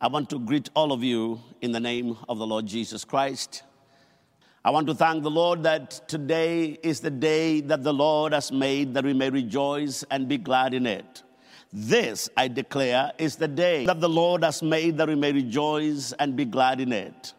I 0.00 0.06
want 0.06 0.30
to 0.30 0.38
greet 0.38 0.70
all 0.76 0.92
of 0.92 1.02
you 1.02 1.40
in 1.60 1.72
the 1.72 1.80
name 1.80 2.16
of 2.28 2.38
the 2.38 2.46
Lord 2.46 2.66
Jesus 2.66 3.04
Christ. 3.04 3.64
I 4.64 4.70
want 4.70 4.86
to 4.86 4.94
thank 4.94 5.24
the 5.24 5.30
Lord 5.30 5.64
that 5.64 6.08
today 6.08 6.78
is 6.84 7.00
the 7.00 7.10
day 7.10 7.60
that 7.62 7.82
the 7.82 7.92
Lord 7.92 8.32
has 8.32 8.52
made, 8.52 8.94
that 8.94 9.02
we 9.02 9.12
may 9.12 9.28
rejoice 9.28 10.04
and 10.08 10.28
be 10.28 10.38
glad 10.38 10.72
in 10.72 10.86
it. 10.86 11.24
This, 11.72 12.30
I 12.36 12.46
declare, 12.46 13.10
is 13.18 13.34
the 13.34 13.48
day 13.48 13.86
that 13.86 14.00
the 14.00 14.08
Lord 14.08 14.44
has 14.44 14.62
made, 14.62 14.98
that 14.98 15.08
we 15.08 15.16
may 15.16 15.32
rejoice 15.32 16.12
and 16.12 16.36
be 16.36 16.44
glad 16.44 16.80
in 16.80 16.92
it. 16.92 17.34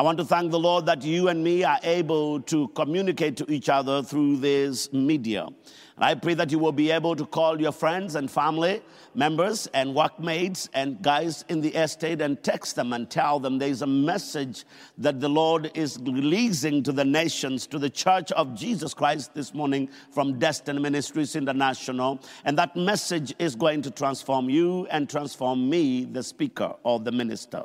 I 0.00 0.02
want 0.02 0.16
to 0.16 0.24
thank 0.24 0.50
the 0.50 0.58
Lord 0.58 0.86
that 0.86 1.02
you 1.04 1.28
and 1.28 1.44
me 1.44 1.62
are 1.62 1.78
able 1.82 2.40
to 2.44 2.68
communicate 2.68 3.36
to 3.36 3.52
each 3.52 3.68
other 3.68 4.02
through 4.02 4.38
this 4.38 4.90
media. 4.94 5.44
And 5.44 5.54
I 5.98 6.14
pray 6.14 6.32
that 6.32 6.50
you 6.50 6.58
will 6.58 6.72
be 6.72 6.90
able 6.90 7.14
to 7.16 7.26
call 7.26 7.60
your 7.60 7.70
friends 7.70 8.14
and 8.14 8.30
family 8.30 8.80
members 9.14 9.66
and 9.74 9.94
workmates 9.94 10.70
and 10.72 11.02
guys 11.02 11.44
in 11.50 11.60
the 11.60 11.74
estate 11.74 12.22
and 12.22 12.42
text 12.42 12.76
them 12.76 12.94
and 12.94 13.10
tell 13.10 13.38
them 13.40 13.58
there's 13.58 13.82
a 13.82 13.86
message 13.86 14.64
that 14.96 15.20
the 15.20 15.28
Lord 15.28 15.70
is 15.74 15.98
releasing 15.98 16.82
to 16.84 16.92
the 16.92 17.04
nations, 17.04 17.66
to 17.66 17.78
the 17.78 17.90
church 17.90 18.32
of 18.32 18.54
Jesus 18.54 18.94
Christ 18.94 19.34
this 19.34 19.52
morning 19.52 19.90
from 20.12 20.38
Destiny 20.38 20.80
Ministries 20.80 21.36
International. 21.36 22.22
And 22.46 22.56
that 22.56 22.74
message 22.74 23.34
is 23.38 23.54
going 23.54 23.82
to 23.82 23.90
transform 23.90 24.48
you 24.48 24.86
and 24.90 25.10
transform 25.10 25.68
me, 25.68 26.06
the 26.06 26.22
speaker 26.22 26.72
or 26.84 27.00
the 27.00 27.12
minister. 27.12 27.64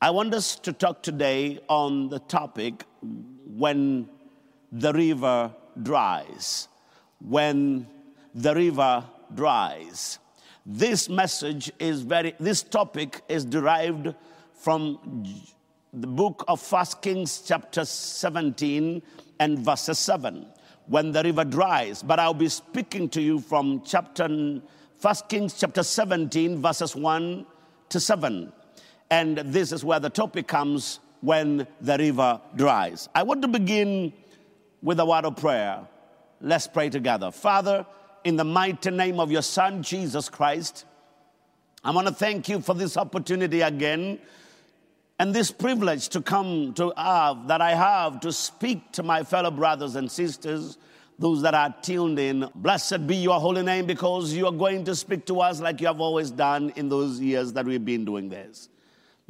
I 0.00 0.10
want 0.10 0.32
us 0.34 0.56
to 0.56 0.72
talk 0.72 1.02
today 1.02 1.60
on 1.68 2.08
the 2.08 2.20
topic 2.20 2.84
when 3.46 4.08
the 4.70 4.92
river 4.92 5.52
dries 5.82 6.68
when 7.20 7.86
the 8.34 8.54
river 8.54 9.04
dries. 9.34 10.18
This 10.64 11.08
message 11.08 11.72
is 11.78 12.02
very, 12.02 12.34
this 12.38 12.62
topic 12.62 13.22
is 13.28 13.44
derived 13.44 14.14
from 14.54 15.24
the 15.92 16.06
book 16.06 16.44
of 16.46 16.60
First 16.60 17.00
Kings, 17.00 17.42
chapter 17.46 17.84
17 17.84 19.02
and 19.40 19.58
verse 19.58 19.88
7, 19.98 20.46
when 20.86 21.12
the 21.12 21.22
river 21.22 21.44
dries. 21.44 22.02
But 22.02 22.20
I'll 22.20 22.34
be 22.34 22.48
speaking 22.48 23.08
to 23.10 23.22
you 23.22 23.40
from 23.40 23.82
chapter 23.84 24.60
First 24.98 25.28
Kings, 25.28 25.54
chapter 25.54 25.82
17, 25.82 26.60
verses 26.60 26.94
1 26.94 27.46
to 27.88 28.00
7. 28.00 28.52
And 29.10 29.38
this 29.38 29.72
is 29.72 29.84
where 29.84 30.00
the 30.00 30.10
topic 30.10 30.46
comes 30.46 31.00
when 31.20 31.66
the 31.80 31.98
river 31.98 32.40
dries. 32.56 33.08
I 33.14 33.22
want 33.22 33.42
to 33.42 33.48
begin 33.48 34.12
with 34.82 35.00
a 35.00 35.06
word 35.06 35.24
of 35.24 35.36
prayer. 35.36 35.80
Let's 36.40 36.66
pray 36.66 36.90
together. 36.90 37.30
Father, 37.30 37.86
in 38.24 38.36
the 38.36 38.44
mighty 38.44 38.90
name 38.90 39.18
of 39.18 39.30
your 39.30 39.42
Son, 39.42 39.82
Jesus 39.82 40.28
Christ, 40.28 40.84
I 41.82 41.90
want 41.90 42.06
to 42.06 42.14
thank 42.14 42.48
you 42.48 42.60
for 42.60 42.74
this 42.74 42.96
opportunity 42.96 43.62
again 43.62 44.18
and 45.18 45.34
this 45.34 45.50
privilege 45.50 46.08
to 46.10 46.20
come 46.20 46.74
to 46.74 46.92
have 46.96 47.48
that 47.48 47.60
I 47.60 47.74
have 47.74 48.20
to 48.20 48.32
speak 48.32 48.92
to 48.92 49.02
my 49.02 49.24
fellow 49.24 49.50
brothers 49.50 49.96
and 49.96 50.10
sisters, 50.10 50.78
those 51.18 51.42
that 51.42 51.54
are 51.54 51.74
tuned 51.82 52.18
in. 52.18 52.48
Blessed 52.54 53.06
be 53.06 53.16
your 53.16 53.40
holy 53.40 53.62
name 53.62 53.86
because 53.86 54.32
you 54.32 54.46
are 54.46 54.52
going 54.52 54.84
to 54.84 54.94
speak 54.94 55.26
to 55.26 55.40
us 55.40 55.60
like 55.60 55.80
you 55.80 55.88
have 55.88 56.00
always 56.00 56.30
done 56.30 56.72
in 56.76 56.88
those 56.88 57.20
years 57.20 57.52
that 57.54 57.64
we've 57.64 57.84
been 57.84 58.04
doing 58.04 58.28
this. 58.28 58.68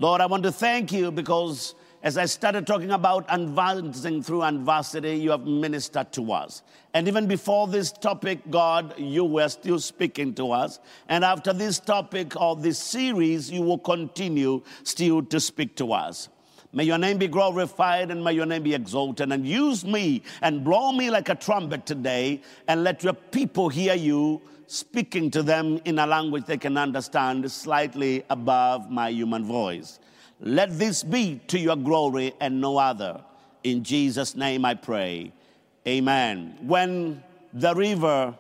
Lord, 0.01 0.21
I 0.21 0.27
want 0.27 0.45
to 0.45 0.53
thank 0.53 0.93
you 0.93 1.11
because 1.11 1.75
as 2.05 2.17
I 2.17 2.27
started 2.27 2.69
talking 2.69 2.93
about 2.93 3.27
advancing 3.29 4.23
through 4.23 4.45
adversity, 4.45 5.17
you 5.17 5.33
have 5.33 5.45
ministered 5.45 6.13
to 6.13 6.33
us. 6.33 6.63
And 6.95 7.09
even 7.09 7.27
before 7.27 7.67
this 7.67 7.91
topic, 7.91 8.39
God, 8.49 8.97
you 8.97 9.25
were 9.25 9.49
still 9.49 9.81
speaking 9.81 10.35
to 10.35 10.53
us. 10.53 10.79
And 11.09 11.25
after 11.25 11.53
this 11.53 11.81
topic 11.81 12.35
of 12.37 12.63
this 12.63 12.79
series, 12.79 13.51
you 13.51 13.63
will 13.63 13.79
continue 13.79 14.63
still 14.85 15.21
to 15.25 15.41
speak 15.41 15.75
to 15.77 15.93
us. 15.93 16.29
May 16.73 16.85
your 16.85 16.99
name 16.99 17.19
be 17.19 17.29
glorified 17.29 18.11
and 18.11 18.23
may 18.23 18.33
your 18.33 18.47
name 18.47 18.63
be 18.63 18.75
exalted. 18.75 19.33
And 19.33 19.47
use 19.47 19.85
me 19.85 20.23
and 20.43 20.63
blow 20.63 20.93
me 20.93 21.11
like 21.11 21.29
a 21.29 21.35
trumpet 21.35 21.87
today 21.87 22.43
and 22.67 22.85
let 22.85 23.03
your 23.03 23.15
people 23.15 23.69
hear 23.69 23.95
you 23.95 24.43
speaking 24.67 25.31
to 25.31 25.43
them 25.43 25.81
in 25.87 25.99
a 25.99 26.07
language 26.07 26.45
they 26.45 26.59
can 26.59 26.77
understand 26.77 27.51
slightly 27.51 28.23
above 28.29 28.91
my 28.91 29.09
human 29.09 29.45
voice. 29.45 29.99
Let 30.41 30.79
this 30.79 31.03
be 31.03 31.41
to 31.49 31.59
your 31.59 31.77
glory 31.77 32.35
and 32.41 32.61
no 32.61 32.77
other. 32.77 33.25
In 33.65 33.83
Jesus' 33.83 34.37
name 34.37 34.65
I 34.65 34.75
pray. 34.75 35.33
Amen. 35.87 36.59
When 36.61 37.23
the 37.53 37.75
river 37.75 38.37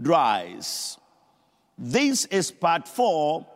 dries. 0.00 0.96
This 1.76 2.24
is 2.26 2.50
part 2.50 2.88
four 2.88 3.46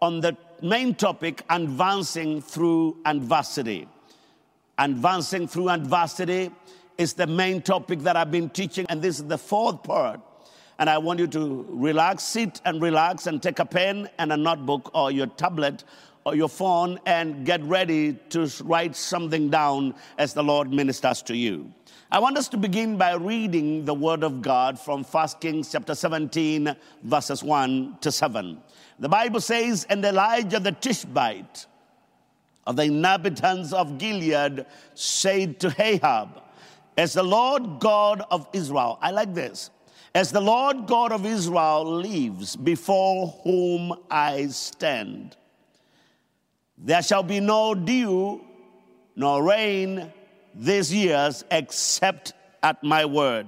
on 0.00 0.20
the 0.20 0.36
main 0.62 0.94
topic 0.94 1.42
advancing 1.50 2.40
through 2.40 2.96
adversity. 3.04 3.88
Advancing 4.78 5.48
through 5.48 5.70
adversity 5.70 6.50
is 6.98 7.14
the 7.14 7.26
main 7.26 7.62
topic 7.62 8.00
that 8.00 8.16
I've 8.16 8.30
been 8.30 8.50
teaching, 8.50 8.86
and 8.88 9.00
this 9.00 9.18
is 9.18 9.24
the 9.24 9.38
fourth 9.38 9.82
part. 9.82 10.20
And 10.78 10.90
I 10.90 10.98
want 10.98 11.18
you 11.20 11.26
to 11.28 11.66
relax, 11.70 12.22
sit 12.22 12.60
and 12.64 12.82
relax, 12.82 13.26
and 13.26 13.42
take 13.42 13.58
a 13.58 13.64
pen 13.64 14.08
and 14.18 14.32
a 14.32 14.36
notebook 14.36 14.90
or 14.94 15.10
your 15.10 15.26
tablet 15.26 15.84
or 16.26 16.34
your 16.34 16.48
phone 16.48 16.98
and 17.06 17.46
get 17.46 17.62
ready 17.62 18.14
to 18.30 18.50
write 18.64 18.96
something 18.96 19.48
down 19.48 19.94
as 20.18 20.34
the 20.34 20.42
Lord 20.42 20.72
ministers 20.72 21.22
to 21.22 21.36
you. 21.36 21.72
I 22.10 22.18
want 22.18 22.36
us 22.36 22.48
to 22.48 22.56
begin 22.56 22.98
by 22.98 23.14
reading 23.14 23.84
the 23.84 23.94
word 23.94 24.22
of 24.22 24.42
God 24.42 24.78
from 24.78 25.04
1 25.04 25.28
Kings 25.40 25.72
chapter 25.72 25.94
17, 25.94 26.74
verses 27.02 27.42
1 27.42 27.98
to 28.00 28.12
7. 28.12 28.60
The 28.98 29.08
Bible 29.08 29.40
says, 29.40 29.86
And 29.88 30.04
Elijah 30.04 30.60
the 30.60 30.72
Tishbite 30.72 31.66
of 32.66 32.76
the 32.76 32.84
inhabitants 32.84 33.72
of 33.72 33.98
Gilead 33.98 34.66
said 34.94 35.60
to 35.60 35.74
Ahab, 35.78 36.42
As 36.96 37.12
the 37.12 37.22
Lord 37.22 37.80
God 37.80 38.22
of 38.30 38.48
Israel, 38.52 38.98
I 39.00 39.10
like 39.10 39.34
this, 39.34 39.70
as 40.14 40.32
the 40.32 40.40
Lord 40.40 40.86
God 40.86 41.12
of 41.12 41.26
Israel 41.26 41.84
lives 41.84 42.56
before 42.56 43.28
whom 43.44 43.94
I 44.10 44.46
stand 44.46 45.36
there 46.78 47.02
shall 47.02 47.22
be 47.22 47.40
no 47.40 47.74
dew 47.74 48.40
nor 49.14 49.42
rain 49.42 50.12
these 50.54 50.92
years 50.92 51.44
except 51.50 52.34
at 52.62 52.82
my 52.82 53.04
word. 53.04 53.46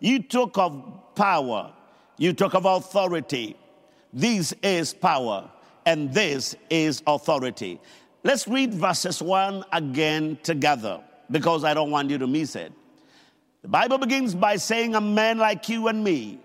You 0.00 0.22
talk 0.22 0.58
of 0.58 1.14
power, 1.14 1.72
you 2.18 2.32
talk 2.32 2.54
of 2.54 2.64
authority. 2.64 3.56
This 4.12 4.54
is 4.62 4.94
power, 4.94 5.50
and 5.84 6.12
this 6.12 6.56
is 6.70 7.02
authority. 7.06 7.80
Let's 8.24 8.48
read 8.48 8.74
verses 8.74 9.22
1 9.22 9.64
again 9.72 10.38
together 10.42 11.00
because 11.30 11.64
I 11.64 11.74
don't 11.74 11.90
want 11.90 12.10
you 12.10 12.18
to 12.18 12.26
miss 12.26 12.56
it. 12.56 12.72
The 13.62 13.68
Bible 13.68 13.98
begins 13.98 14.34
by 14.34 14.56
saying, 14.56 14.94
A 14.94 15.00
man 15.00 15.38
like 15.38 15.68
you 15.68 15.88
and 15.88 16.02
me 16.02 16.40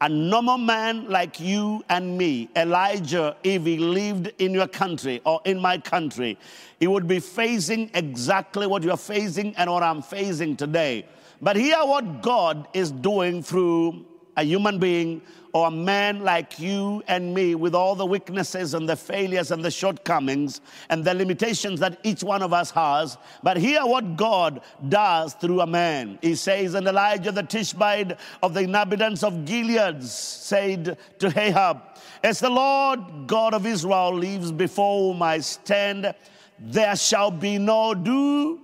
a 0.00 0.08
normal 0.08 0.58
man 0.58 1.08
like 1.08 1.40
you 1.40 1.82
and 1.88 2.18
me, 2.18 2.50
Elijah, 2.56 3.36
if 3.42 3.64
he 3.64 3.78
lived 3.78 4.32
in 4.38 4.52
your 4.52 4.66
country 4.66 5.20
or 5.24 5.40
in 5.44 5.58
my 5.58 5.78
country, 5.78 6.36
he 6.78 6.86
would 6.86 7.08
be 7.08 7.20
facing 7.20 7.90
exactly 7.94 8.66
what 8.66 8.82
you're 8.82 8.98
facing 8.98 9.56
and 9.56 9.70
what 9.70 9.82
I'm 9.82 10.02
facing 10.02 10.56
today. 10.56 11.06
But 11.40 11.56
hear 11.56 11.78
what 11.78 12.22
God 12.22 12.68
is 12.74 12.90
doing 12.90 13.42
through 13.42 14.04
a 14.36 14.44
human 14.44 14.78
being 14.78 15.22
or 15.54 15.68
a 15.68 15.70
man 15.70 16.24
like 16.24 16.58
you 16.58 17.00
and 17.06 17.32
me 17.32 17.54
with 17.54 17.76
all 17.76 17.94
the 17.94 18.04
weaknesses 18.04 18.74
and 18.74 18.88
the 18.88 18.96
failures 18.96 19.52
and 19.52 19.64
the 19.64 19.70
shortcomings 19.70 20.60
and 20.90 21.04
the 21.04 21.14
limitations 21.14 21.78
that 21.78 22.00
each 22.02 22.24
one 22.24 22.42
of 22.42 22.52
us 22.52 22.72
has. 22.72 23.16
But 23.44 23.56
hear 23.56 23.86
what 23.86 24.16
God 24.16 24.62
does 24.88 25.34
through 25.34 25.60
a 25.60 25.66
man. 25.66 26.18
He 26.22 26.34
says, 26.34 26.74
And 26.74 26.88
Elijah 26.88 27.30
the 27.30 27.44
Tishbite 27.44 28.18
of 28.42 28.52
the 28.52 28.62
inhabitants 28.62 29.22
of 29.22 29.44
Gilead 29.44 30.02
said 30.02 30.98
to 31.20 31.40
Ahab, 31.40 31.82
As 32.24 32.40
the 32.40 32.50
Lord 32.50 33.28
God 33.28 33.54
of 33.54 33.64
Israel 33.64 34.12
lives 34.12 34.50
before 34.50 35.12
whom 35.12 35.22
I 35.22 35.38
stand, 35.38 36.12
there 36.58 36.96
shall 36.96 37.30
be 37.30 37.58
no 37.58 37.94
dew 37.94 38.60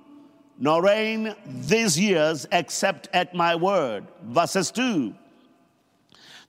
nor 0.59 0.83
rain 0.83 1.37
these 1.47 1.99
years 1.99 2.47
except 2.51 3.09
at 3.13 3.33
my 3.33 3.55
word. 3.55 4.07
Verses 4.25 4.73
2. 4.73 5.15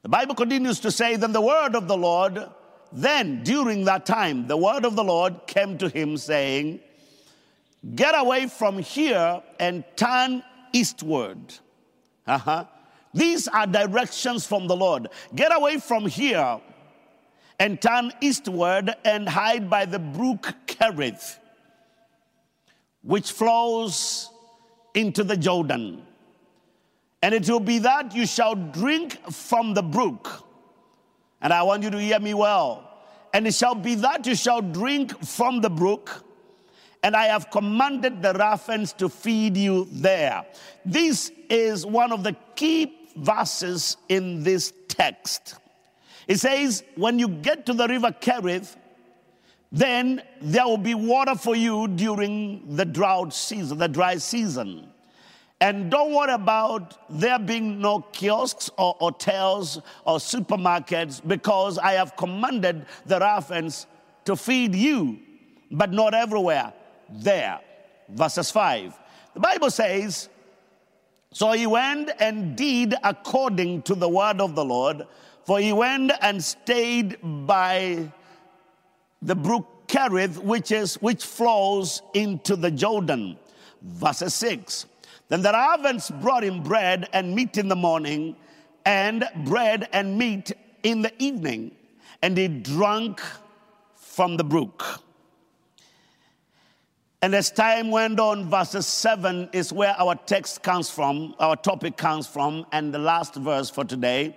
The 0.03 0.09
Bible 0.09 0.35
continues 0.35 0.79
to 0.81 0.91
say, 0.91 1.15
Then 1.15 1.31
the 1.31 1.41
word 1.41 1.75
of 1.75 1.87
the 1.87 1.97
Lord, 1.97 2.43
then 2.91 3.43
during 3.43 3.85
that 3.85 4.05
time, 4.05 4.47
the 4.47 4.57
word 4.57 4.83
of 4.83 4.95
the 4.95 5.03
Lord 5.03 5.47
came 5.47 5.77
to 5.77 5.89
him, 5.89 6.17
saying, 6.17 6.79
Get 7.95 8.17
away 8.17 8.47
from 8.47 8.79
here 8.79 9.41
and 9.59 9.83
turn 9.95 10.43
eastward. 10.73 11.39
Uh-huh. 12.25 12.65
These 13.13 13.47
are 13.47 13.67
directions 13.67 14.45
from 14.45 14.67
the 14.67 14.75
Lord. 14.75 15.09
Get 15.35 15.55
away 15.55 15.77
from 15.77 16.05
here 16.05 16.61
and 17.59 17.79
turn 17.81 18.11
eastward 18.21 18.95
and 19.05 19.27
hide 19.27 19.69
by 19.69 19.85
the 19.85 19.99
brook 19.99 20.53
Kerith, 20.65 21.37
which 23.03 23.31
flows 23.31 24.29
into 24.95 25.23
the 25.23 25.37
Jordan. 25.37 26.05
And 27.21 27.35
it 27.35 27.47
will 27.49 27.59
be 27.59 27.79
that 27.79 28.15
you 28.15 28.25
shall 28.25 28.55
drink 28.55 29.13
from 29.31 29.73
the 29.73 29.83
brook. 29.83 30.47
And 31.41 31.53
I 31.53 31.63
want 31.63 31.83
you 31.83 31.89
to 31.89 31.99
hear 31.99 32.19
me 32.19 32.33
well. 32.33 32.87
And 33.33 33.47
it 33.47 33.53
shall 33.53 33.75
be 33.75 33.95
that 33.95 34.25
you 34.25 34.35
shall 34.35 34.61
drink 34.61 35.23
from 35.23 35.61
the 35.61 35.69
brook, 35.69 36.25
and 37.03 37.15
I 37.15 37.25
have 37.25 37.49
commanded 37.49 38.21
the 38.21 38.33
raphens 38.33 38.93
to 38.97 39.09
feed 39.09 39.57
you 39.57 39.87
there. 39.91 40.45
This 40.85 41.31
is 41.49 41.85
one 41.85 42.11
of 42.11 42.23
the 42.23 42.35
key 42.55 43.09
verses 43.15 43.97
in 44.09 44.43
this 44.43 44.73
text. 44.87 45.55
It 46.27 46.39
says, 46.39 46.83
When 46.95 47.17
you 47.17 47.27
get 47.27 47.65
to 47.67 47.73
the 47.73 47.87
river 47.87 48.11
Kerith, 48.11 48.75
then 49.71 50.21
there 50.41 50.65
will 50.65 50.77
be 50.77 50.93
water 50.93 51.35
for 51.35 51.55
you 51.55 51.87
during 51.87 52.75
the 52.75 52.85
drought 52.85 53.33
season, 53.33 53.77
the 53.77 53.87
dry 53.87 54.17
season. 54.17 54.91
And 55.61 55.91
don't 55.91 56.11
worry 56.11 56.33
about 56.33 56.97
there 57.07 57.37
being 57.37 57.79
no 57.79 57.99
kiosks 57.99 58.71
or 58.79 58.95
hotels 58.99 59.79
or 60.05 60.17
supermarkets 60.17 61.21
because 61.25 61.77
I 61.77 61.91
have 61.93 62.15
commanded 62.15 62.87
the 63.05 63.19
raphens 63.19 63.85
to 64.25 64.35
feed 64.35 64.73
you, 64.73 65.19
but 65.69 65.91
not 65.91 66.15
everywhere. 66.15 66.73
There. 67.09 67.59
Verses 68.09 68.49
5. 68.49 68.97
The 69.35 69.39
Bible 69.39 69.69
says, 69.69 70.29
So 71.31 71.51
he 71.51 71.67
went 71.67 72.09
and 72.19 72.55
did 72.55 72.95
according 73.03 73.83
to 73.83 73.93
the 73.93 74.09
word 74.09 74.41
of 74.41 74.55
the 74.55 74.65
Lord, 74.65 75.05
for 75.45 75.59
he 75.59 75.73
went 75.73 76.11
and 76.21 76.43
stayed 76.43 77.17
by 77.21 78.11
the 79.21 79.35
brook 79.35 79.87
Kerith, 79.87 80.39
which 80.39 80.71
is 80.71 80.95
which 80.95 81.23
flows 81.23 82.01
into 82.15 82.55
the 82.55 82.71
Jordan. 82.71 83.37
Verses 83.83 84.33
6. 84.33 84.85
Then 85.31 85.43
the 85.43 85.53
ravens 85.53 86.11
brought 86.21 86.43
him 86.43 86.61
bread 86.61 87.07
and 87.13 87.33
meat 87.33 87.57
in 87.57 87.69
the 87.69 87.75
morning, 87.75 88.35
and 88.85 89.23
bread 89.45 89.87
and 89.93 90.17
meat 90.17 90.51
in 90.83 91.03
the 91.03 91.13
evening, 91.23 91.71
and 92.21 92.37
he 92.37 92.49
drank 92.49 93.21
from 93.95 94.35
the 94.35 94.43
brook. 94.43 95.01
And 97.21 97.33
as 97.33 97.49
time 97.49 97.91
went 97.91 98.19
on, 98.19 98.49
verses 98.49 98.85
7 98.85 99.51
is 99.53 99.71
where 99.71 99.95
our 99.97 100.15
text 100.15 100.63
comes 100.63 100.89
from, 100.89 101.33
our 101.39 101.55
topic 101.55 101.95
comes 101.95 102.27
from, 102.27 102.65
and 102.73 102.93
the 102.93 102.99
last 102.99 103.35
verse 103.35 103.69
for 103.69 103.85
today. 103.85 104.35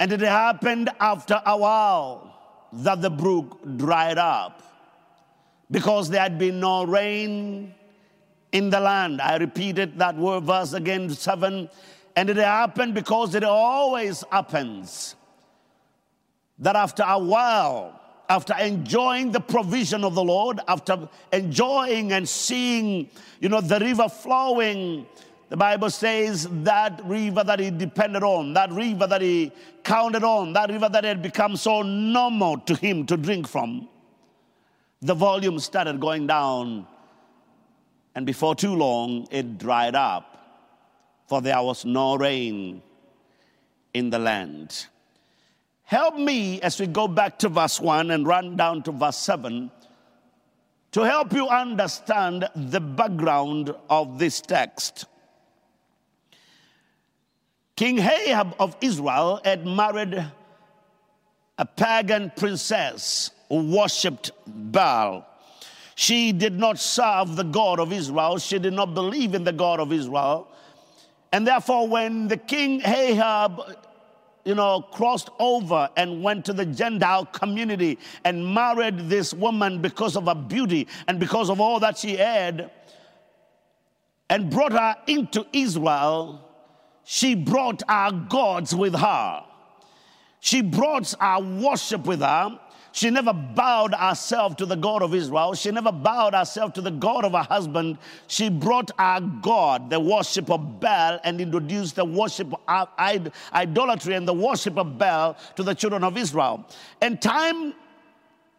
And 0.00 0.12
it 0.12 0.18
happened 0.18 0.90
after 0.98 1.40
a 1.46 1.56
while 1.56 2.34
that 2.72 3.02
the 3.02 3.10
brook 3.10 3.60
dried 3.76 4.18
up 4.18 4.64
because 5.70 6.10
there 6.10 6.22
had 6.22 6.40
been 6.40 6.58
no 6.58 6.84
rain 6.84 7.72
in 8.52 8.70
the 8.70 8.80
land. 8.80 9.20
I 9.20 9.36
repeated 9.36 9.98
that 9.98 10.16
word 10.16 10.44
verse 10.44 10.72
again, 10.72 11.10
seven. 11.10 11.68
And 12.16 12.30
it 12.30 12.36
happened 12.36 12.94
because 12.94 13.34
it 13.34 13.44
always 13.44 14.24
happens 14.32 15.14
that 16.58 16.74
after 16.74 17.04
a 17.06 17.18
while, 17.18 18.00
after 18.28 18.54
enjoying 18.58 19.32
the 19.32 19.40
provision 19.40 20.04
of 20.04 20.14
the 20.14 20.24
Lord, 20.24 20.60
after 20.68 21.08
enjoying 21.32 22.12
and 22.12 22.28
seeing, 22.28 23.08
you 23.40 23.48
know, 23.48 23.60
the 23.60 23.78
river 23.78 24.08
flowing, 24.08 25.06
the 25.48 25.56
Bible 25.56 25.88
says 25.88 26.46
that 26.64 27.00
river 27.04 27.42
that 27.44 27.58
he 27.60 27.70
depended 27.70 28.22
on, 28.22 28.52
that 28.54 28.70
river 28.72 29.06
that 29.06 29.22
he 29.22 29.52
counted 29.82 30.24
on, 30.24 30.52
that 30.52 30.70
river 30.70 30.88
that 30.88 31.04
had 31.04 31.22
become 31.22 31.56
so 31.56 31.82
normal 31.82 32.58
to 32.58 32.74
him 32.74 33.06
to 33.06 33.16
drink 33.16 33.48
from, 33.48 33.88
the 35.00 35.14
volume 35.14 35.58
started 35.58 36.00
going 36.00 36.26
down 36.26 36.86
and 38.18 38.26
before 38.26 38.56
too 38.56 38.74
long, 38.74 39.28
it 39.30 39.58
dried 39.58 39.94
up, 39.94 40.26
for 41.28 41.40
there 41.40 41.62
was 41.62 41.84
no 41.84 42.16
rain 42.16 42.82
in 43.94 44.10
the 44.10 44.18
land. 44.18 44.86
Help 45.84 46.16
me 46.16 46.60
as 46.60 46.80
we 46.80 46.88
go 46.88 47.06
back 47.06 47.38
to 47.38 47.48
verse 47.48 47.80
1 47.80 48.10
and 48.10 48.26
run 48.26 48.56
down 48.56 48.82
to 48.82 48.90
verse 48.90 49.18
7 49.18 49.70
to 50.90 51.02
help 51.02 51.32
you 51.32 51.46
understand 51.46 52.48
the 52.56 52.80
background 52.80 53.72
of 53.88 54.18
this 54.18 54.40
text. 54.40 55.04
King 57.76 58.00
Ahab 58.00 58.56
of 58.58 58.76
Israel 58.80 59.40
had 59.44 59.64
married 59.64 60.26
a 61.56 61.64
pagan 61.64 62.32
princess 62.34 63.30
who 63.48 63.76
worshipped 63.76 64.32
Baal. 64.44 65.24
She 65.98 66.30
did 66.30 66.60
not 66.60 66.78
serve 66.78 67.34
the 67.34 67.42
God 67.42 67.80
of 67.80 67.92
Israel. 67.92 68.38
She 68.38 68.60
did 68.60 68.72
not 68.72 68.94
believe 68.94 69.34
in 69.34 69.42
the 69.42 69.52
God 69.52 69.80
of 69.80 69.92
Israel. 69.92 70.46
And 71.32 71.44
therefore, 71.44 71.88
when 71.88 72.28
the 72.28 72.36
king 72.36 72.80
Ahab, 72.84 73.60
you 74.44 74.54
know, 74.54 74.80
crossed 74.80 75.28
over 75.40 75.88
and 75.96 76.22
went 76.22 76.44
to 76.44 76.52
the 76.52 76.64
Gentile 76.64 77.26
community 77.26 77.98
and 78.24 78.54
married 78.54 79.08
this 79.10 79.34
woman 79.34 79.82
because 79.82 80.14
of 80.14 80.26
her 80.26 80.36
beauty 80.36 80.86
and 81.08 81.18
because 81.18 81.50
of 81.50 81.60
all 81.60 81.80
that 81.80 81.98
she 81.98 82.14
had, 82.14 82.70
and 84.30 84.50
brought 84.50 84.70
her 84.70 84.94
into 85.08 85.44
Israel, 85.52 86.48
she 87.02 87.34
brought 87.34 87.82
our 87.88 88.12
gods 88.12 88.72
with 88.72 88.94
her. 88.94 89.42
She 90.38 90.62
brought 90.62 91.12
our 91.18 91.42
worship 91.42 92.06
with 92.06 92.20
her. 92.20 92.56
She 92.92 93.10
never 93.10 93.32
bowed 93.32 93.94
herself 93.94 94.56
to 94.56 94.66
the 94.66 94.76
God 94.76 95.02
of 95.02 95.14
Israel. 95.14 95.54
She 95.54 95.70
never 95.70 95.92
bowed 95.92 96.34
herself 96.34 96.72
to 96.74 96.80
the 96.80 96.90
God 96.90 97.24
of 97.24 97.32
her 97.32 97.42
husband. 97.42 97.98
She 98.26 98.48
brought 98.48 98.90
our 98.98 99.20
God, 99.20 99.90
the 99.90 100.00
worship 100.00 100.50
of 100.50 100.80
Baal, 100.80 101.20
and 101.24 101.40
introduced 101.40 101.96
the 101.96 102.04
worship 102.04 102.52
of 102.68 102.88
idolatry 102.98 104.14
and 104.14 104.26
the 104.26 104.34
worship 104.34 104.78
of 104.78 104.98
Baal 104.98 105.36
to 105.56 105.62
the 105.62 105.74
children 105.74 106.02
of 106.02 106.16
Israel. 106.16 106.66
And 107.00 107.20
time 107.20 107.74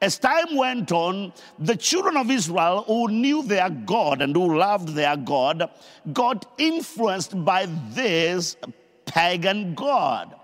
as 0.02 0.18
time 0.18 0.56
went 0.56 0.94
on, 0.94 1.34
the 1.58 1.76
children 1.76 2.16
of 2.16 2.32
Israel 2.32 2.84
who 2.88 3.10
knew 3.10 3.44
their 3.44 3.70
God 3.70 4.22
and 4.22 4.34
who 4.34 4.58
loved 4.58 4.90
their 4.90 5.18
God 5.18 5.70
got 6.14 6.46
influenced 6.58 7.44
by 7.44 7.68
this 7.90 8.56
pagan 9.06 9.76
God. 9.76 10.39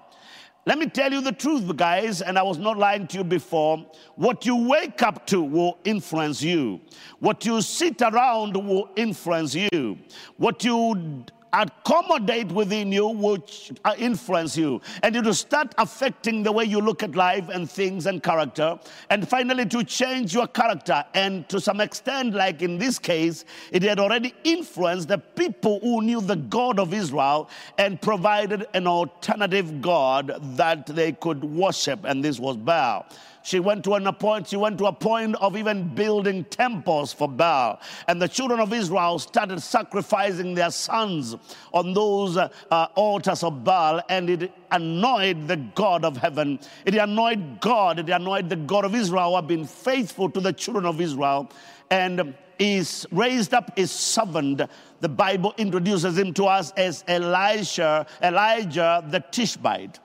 Let 0.67 0.79
me 0.79 0.87
tell 0.87 1.13
you 1.13 1.21
the 1.21 1.31
truth, 1.31 1.77
guys, 1.77 2.23
and 2.23 2.39
I 2.39 2.41
was 2.41 2.57
not 2.57 2.79
lying 2.79 3.05
to 3.07 3.19
you 3.19 3.23
before. 3.23 3.85
What 4.15 4.47
you 4.47 4.67
wake 4.67 5.03
up 5.03 5.27
to 5.27 5.43
will 5.43 5.77
influence 5.83 6.41
you. 6.41 6.81
What 7.19 7.45
you 7.45 7.61
sit 7.61 8.01
around 8.01 8.57
will 8.57 8.89
influence 8.95 9.53
you. 9.53 9.99
What 10.37 10.63
you 10.63 11.23
accommodate 11.61 12.51
within 12.51 12.91
you 12.91 13.07
which 13.07 13.71
uh, 13.83 13.95
influence 13.97 14.57
you. 14.57 14.81
And 15.03 15.15
it 15.15 15.23
will 15.23 15.33
start 15.33 15.73
affecting 15.77 16.43
the 16.43 16.51
way 16.51 16.65
you 16.65 16.79
look 16.79 17.03
at 17.03 17.15
life 17.15 17.49
and 17.49 17.69
things 17.69 18.05
and 18.05 18.21
character. 18.21 18.79
And 19.09 19.27
finally 19.27 19.65
to 19.67 19.83
change 19.83 20.33
your 20.33 20.47
character. 20.47 21.03
And 21.13 21.47
to 21.49 21.59
some 21.59 21.81
extent 21.81 22.33
like 22.33 22.61
in 22.61 22.77
this 22.77 22.99
case 22.99 23.45
it 23.71 23.83
had 23.83 23.99
already 23.99 24.33
influenced 24.43 25.07
the 25.07 25.17
people 25.17 25.79
who 25.81 26.01
knew 26.01 26.21
the 26.21 26.35
god 26.35 26.79
of 26.79 26.93
israel 26.93 27.49
and 27.77 28.01
provided 28.01 28.67
an 28.73 28.87
alternative 28.87 29.81
god 29.81 30.37
that 30.57 30.85
they 30.87 31.11
could 31.13 31.43
worship. 31.43 32.03
And 32.03 32.23
this 32.23 32.39
was 32.39 32.57
baal 32.57 33.05
she 33.45 33.59
went 33.59 33.83
to 33.83 33.93
an 33.93 34.11
point, 34.15 34.47
she 34.47 34.57
went 34.57 34.79
to 34.79 34.87
a 34.87 34.91
point 34.91 35.35
of 35.35 35.55
even 35.55 35.93
building 35.93 36.45
temples 36.45 37.13
for 37.13 37.27
Baal. 37.27 37.79
And 38.07 38.19
the 38.19 38.27
children 38.27 38.59
of 38.59 38.73
Israel 38.73 39.19
started 39.19 39.61
sacrificing 39.61 40.55
their 40.55 40.71
sons 40.71 41.35
on 41.71 41.93
those 41.93 42.37
uh, 42.37 42.49
altars 42.95 43.43
of 43.43 43.63
Baal, 43.63 44.01
and 44.09 44.31
it 44.31 44.51
annoyed 44.71 45.47
the 45.47 45.57
God 45.57 46.03
of 46.03 46.17
heaven. 46.17 46.59
It 46.85 46.95
annoyed 46.95 47.61
God, 47.61 47.99
it 47.99 48.09
annoyed 48.09 48.49
the 48.49 48.55
God 48.55 48.83
of 48.83 48.95
Israel 48.95 49.29
who 49.29 49.35
had 49.35 49.47
been 49.47 49.67
faithful 49.67 50.27
to 50.31 50.39
the 50.39 50.51
children 50.51 50.87
of 50.87 50.99
Israel. 50.99 51.51
And 51.91 52.33
is 52.57 53.05
raised 53.11 53.53
up 53.53 53.77
his 53.77 53.91
servant. 53.91 54.61
The 55.01 55.09
Bible 55.09 55.53
introduces 55.57 56.17
him 56.17 56.33
to 56.35 56.45
us 56.45 56.71
as 56.77 57.03
Elijah, 57.07 58.07
Elijah 58.23 59.03
the 59.09 59.19
Tishbite. 59.19 59.99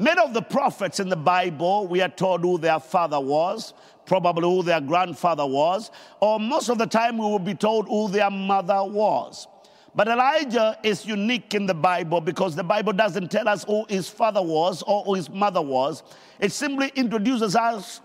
Many 0.00 0.18
of 0.22 0.32
the 0.32 0.40
prophets 0.40 0.98
in 0.98 1.10
the 1.10 1.16
Bible, 1.16 1.86
we 1.86 2.00
are 2.00 2.08
told 2.08 2.40
who 2.40 2.56
their 2.56 2.80
father 2.80 3.20
was, 3.20 3.74
probably 4.06 4.44
who 4.44 4.62
their 4.62 4.80
grandfather 4.80 5.44
was, 5.44 5.90
or 6.20 6.40
most 6.40 6.70
of 6.70 6.78
the 6.78 6.86
time 6.86 7.18
we 7.18 7.26
will 7.26 7.38
be 7.38 7.52
told 7.52 7.86
who 7.86 8.08
their 8.08 8.30
mother 8.30 8.82
was. 8.82 9.46
But 9.94 10.08
Elijah 10.08 10.78
is 10.82 11.04
unique 11.04 11.52
in 11.52 11.66
the 11.66 11.74
Bible 11.74 12.22
because 12.22 12.56
the 12.56 12.64
Bible 12.64 12.94
doesn't 12.94 13.30
tell 13.30 13.46
us 13.46 13.64
who 13.64 13.84
his 13.90 14.08
father 14.08 14.40
was 14.40 14.80
or 14.86 15.04
who 15.04 15.16
his 15.16 15.28
mother 15.28 15.60
was. 15.60 16.02
It 16.38 16.52
simply 16.52 16.90
introduces 16.94 17.54
us, 17.54 18.00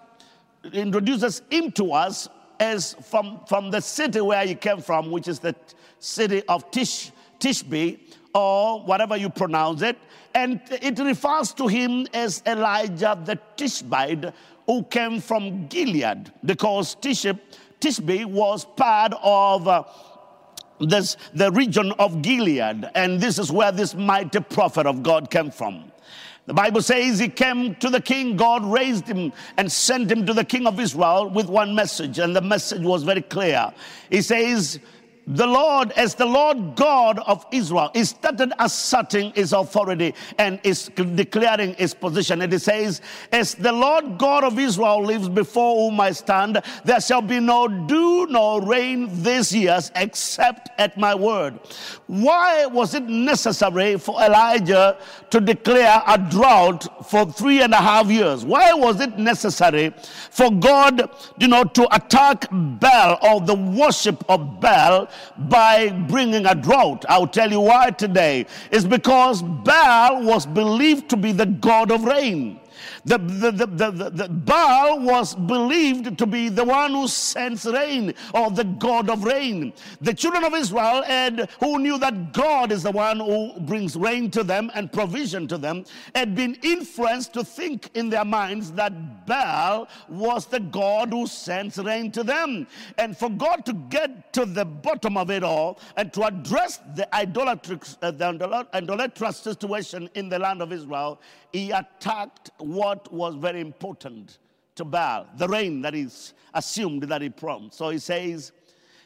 introduces 0.74 1.44
him 1.50 1.72
to 1.72 1.94
us 1.94 2.28
as 2.60 2.96
from, 3.04 3.40
from 3.48 3.72
the 3.72 3.80
city 3.80 4.20
where 4.20 4.46
he 4.46 4.56
came 4.56 4.82
from, 4.82 5.12
which 5.12 5.30
is 5.30 5.40
the 5.40 5.56
city 6.00 6.44
of 6.50 6.70
Tish, 6.72 7.14
Tishbe, 7.40 8.05
or 8.36 8.82
whatever 8.82 9.16
you 9.16 9.30
pronounce 9.30 9.82
it. 9.82 9.98
And 10.36 10.60
it 10.70 11.00
refers 11.00 11.54
to 11.54 11.68
him 11.68 12.06
as 12.14 12.44
Elijah 12.46 13.18
the 13.24 13.40
Tishbite, 13.56 14.34
who 14.68 14.84
came 14.84 15.22
from 15.22 15.68
Gilead, 15.68 16.32
because 16.44 16.96
Tishbe, 16.96 17.40
Tishbe 17.80 18.26
was 18.26 18.66
part 18.66 19.14
of 19.24 19.68
uh, 19.68 19.84
this, 20.82 21.16
the 21.34 21.52
region 21.52 21.94
of 21.94 22.22
Gilead. 22.22 22.90
And 22.94 23.22
this 23.22 23.40
is 23.40 23.52
where 23.52 23.72
this 23.72 23.96
mighty 23.96 24.42
prophet 24.42 24.86
of 24.86 25.02
God 25.02 25.32
came 25.32 25.50
from. 25.50 25.92
The 26.48 26.54
Bible 26.54 26.82
says 26.82 27.18
he 27.18 27.30
came 27.30 27.74
to 27.76 27.90
the 27.90 28.02
king, 28.02 28.36
God 28.36 28.64
raised 28.66 29.08
him 29.08 29.34
and 29.58 29.72
sent 29.72 30.12
him 30.12 30.28
to 30.28 30.34
the 30.34 30.44
king 30.44 30.68
of 30.68 30.80
Israel 30.80 31.28
with 31.28 31.48
one 31.48 31.74
message, 31.74 32.20
and 32.20 32.36
the 32.36 32.42
message 32.42 32.82
was 32.82 33.02
very 33.02 33.22
clear. 33.22 33.74
He 34.12 34.22
says, 34.22 34.80
the 35.28 35.48
Lord, 35.48 35.92
as 35.94 36.14
the 36.14 36.26
Lord 36.26 36.76
God 36.76 37.20
of 37.20 37.46
Israel, 37.52 37.90
is 37.94 38.10
started 38.10 38.54
asserting 38.60 39.32
his 39.32 39.54
authority 39.54 40.14
and 40.38 40.60
is 40.64 40.90
declaring 41.16 41.74
his 41.76 41.94
position. 41.96 42.42
And 42.42 42.54
he 42.54 42.60
says, 42.60 43.02
As 43.32 43.56
the 43.56 43.72
Lord 43.72 44.20
God 44.20 44.44
of 44.44 44.60
Israel 44.60 45.04
lives 45.04 45.28
before 45.28 45.90
whom 45.90 46.00
I 46.00 46.12
stand, 46.12 46.62
there 46.84 47.02
shall 47.02 47.24
be 47.24 47.40
no 47.40 47.68
dew 47.68 48.28
nor 48.30 48.62
rain 48.62 49.10
these 49.24 49.54
years 49.54 49.92
except 49.96 50.70
at 50.78 50.98
my 50.98 51.16
word. 51.16 51.60
Why 52.08 52.66
was 52.68 52.94
it 52.94 53.04
necessary 53.04 53.98
for 53.98 54.22
Elijah 54.22 54.98
to 55.32 55.40
declare 55.40 56.04
a 56.06 56.18
drought 56.18 57.08
for 57.08 57.26
three 57.26 57.62
and 57.62 57.74
a 57.74 57.78
half 57.78 58.08
years? 58.08 58.46
Why 58.46 58.74
was 58.74 59.02
it 59.02 59.18
necessary 59.18 59.94
for 60.30 60.52
God, 60.52 61.10
you 61.40 61.48
know, 61.48 61.64
to 61.64 61.96
attack 61.96 62.46
Baal 62.52 63.18
or 63.22 63.42
the 63.42 63.56
worship 63.56 64.24
of 64.30 64.60
Baal? 64.60 65.10
by 65.38 65.90
bringing 65.90 66.46
a 66.46 66.56
drought. 66.56 67.06
I'll 67.10 67.28
tell 67.28 67.52
you 67.52 67.60
why 67.60 67.92
today. 67.92 68.46
It's 68.72 68.86
because 68.86 69.42
Baal 69.42 70.24
was 70.24 70.46
believed 70.46 71.10
to 71.10 71.18
be 71.18 71.32
the 71.32 71.46
god 71.46 71.92
of 71.92 72.04
rain. 72.04 72.60
The, 73.06 73.20
the, 73.20 73.52
the, 73.52 74.10
the, 74.10 74.30
Baal 74.30 75.00
was 75.00 75.36
believed 75.36 76.18
to 76.18 76.26
be 76.26 76.50
the 76.50 76.64
one 76.64 76.92
who 76.92 77.08
sends 77.08 77.66
rain 77.66 78.16
or 78.34 78.50
the 78.50 78.64
God 78.64 79.12
of 79.12 79.24
rain. 79.24 79.74
The 80.02 80.14
children 80.14 80.44
of 80.44 80.56
Israel 80.56 81.04
who 81.60 81.78
knew 81.78 82.00
that 82.00 82.34
God 82.34 82.72
is 82.72 82.82
the 82.82 82.92
one 82.92 83.20
who 83.20 83.60
brings 83.60 83.96
rain 83.96 84.32
to 84.32 84.44
them 84.44 84.72
and 84.74 84.92
provision 84.92 85.48
to 85.50 85.58
them 85.60 85.86
had 86.16 86.34
been 86.34 86.56
influenced 86.64 87.34
to 87.34 87.44
think 87.44 87.92
in 87.94 88.10
their 88.10 88.26
minds 88.26 88.72
that 88.72 89.28
Baal 89.28 89.88
was 90.10 90.48
the 90.48 90.60
God 90.60 91.10
who 91.10 91.28
sends 91.28 91.78
rain 91.78 92.12
to 92.12 92.24
them. 92.24 92.66
And 92.98 93.16
for 93.16 93.30
God 93.30 93.66
to 93.68 93.74
get 93.74 94.34
to 94.34 94.46
the 94.46 94.66
bottom 94.66 95.16
of 95.16 95.30
it 95.30 95.44
all 95.44 95.80
and 95.96 96.12
to 96.14 96.24
address 96.24 96.80
the 96.96 97.14
idolatrous, 97.14 98.00
uh, 98.02 98.10
the 98.10 98.66
idolatrous 98.74 99.38
situation 99.38 100.10
in 100.16 100.28
the 100.28 100.40
land 100.40 100.64
of 100.64 100.72
Israel, 100.72 101.22
he 101.52 101.72
attacked 101.72 102.52
what 102.58 102.95
was 103.12 103.36
very 103.36 103.62
important 103.62 104.40
to 104.76 104.86
Baal, 104.86 105.28
the 105.38 105.48
rain 105.48 105.82
that 105.82 105.96
is 105.96 106.34
assumed 106.54 107.04
that 107.04 107.22
he 107.22 107.30
promised. 107.30 107.78
So 107.78 107.90
he 107.90 107.98
says, 107.98 108.52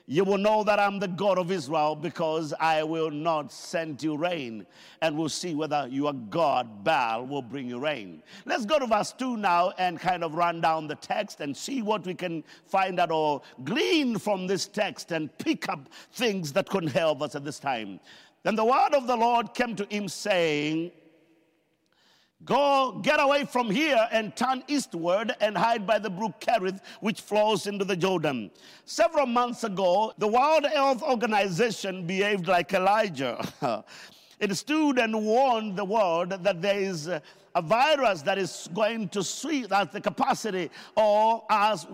You 0.07 0.23
will 0.23 0.39
know 0.39 0.63
that 0.63 0.79
I'm 0.79 0.97
the 0.97 1.07
God 1.07 1.37
of 1.37 1.51
Israel 1.51 1.95
because 1.95 2.53
I 2.59 2.83
will 2.83 3.11
not 3.11 3.51
send 3.51 4.01
you 4.01 4.17
rain, 4.17 4.65
and 5.01 5.15
we'll 5.15 5.29
see 5.29 5.53
whether 5.53 5.87
your 5.89 6.13
God, 6.13 6.83
Baal, 6.83 7.27
will 7.27 7.43
bring 7.43 7.69
you 7.69 7.79
rain. 7.79 8.23
Let's 8.45 8.65
go 8.65 8.79
to 8.79 8.87
verse 8.87 9.11
2 9.11 9.37
now 9.37 9.73
and 9.77 9.99
kind 9.99 10.23
of 10.23 10.33
run 10.33 10.59
down 10.61 10.87
the 10.87 10.95
text 10.95 11.39
and 11.39 11.55
see 11.55 11.83
what 11.83 12.05
we 12.05 12.15
can 12.15 12.43
find 12.65 12.99
out 12.99 13.11
or 13.11 13.41
glean 13.63 14.17
from 14.17 14.47
this 14.47 14.65
text 14.67 15.11
and 15.11 15.35
pick 15.37 15.69
up 15.69 15.87
things 16.13 16.51
that 16.53 16.67
couldn't 16.67 16.89
help 16.89 17.21
us 17.21 17.35
at 17.35 17.45
this 17.45 17.59
time. 17.59 17.99
Then 18.43 18.55
the 18.55 18.65
word 18.65 18.93
of 18.93 19.05
the 19.05 19.17
Lord 19.17 19.53
came 19.53 19.75
to 19.75 19.85
him, 19.85 20.07
saying, 20.07 20.91
Go, 22.45 22.99
get 23.03 23.19
away 23.19 23.43
from 23.43 23.69
here 23.69 24.07
and 24.11 24.33
turn 24.33 24.63
eastward 24.69 25.35
and 25.41 25.57
hide 25.57 25.85
by 25.85 25.99
the 25.99 26.09
brook 26.09 26.39
Kerith, 26.39 26.79
which 27.01 27.19
flows 27.19 27.67
into 27.67 27.83
the 27.83 27.97
Jordan. 27.97 28.49
Several 28.85 29.25
months 29.25 29.65
ago, 29.65 30.13
the 30.17 30.27
World 30.27 30.65
Health 30.65 31.03
Organization 31.03 32.07
behaved 32.07 32.47
like 32.47 32.73
Elijah. 32.73 33.45
it 34.39 34.55
stood 34.55 34.99
and 34.99 35.25
warned 35.25 35.75
the 35.75 35.83
world 35.83 36.29
that 36.29 36.61
there 36.61 36.79
is 36.79 37.07
a 37.07 37.61
virus 37.61 38.21
that 38.21 38.37
is 38.37 38.69
going 38.73 39.09
to 39.09 39.21
sweep, 39.21 39.67
that 39.67 39.91
the 39.91 39.99
capacity 39.99 40.71
or 40.95 41.43
as 41.49 41.87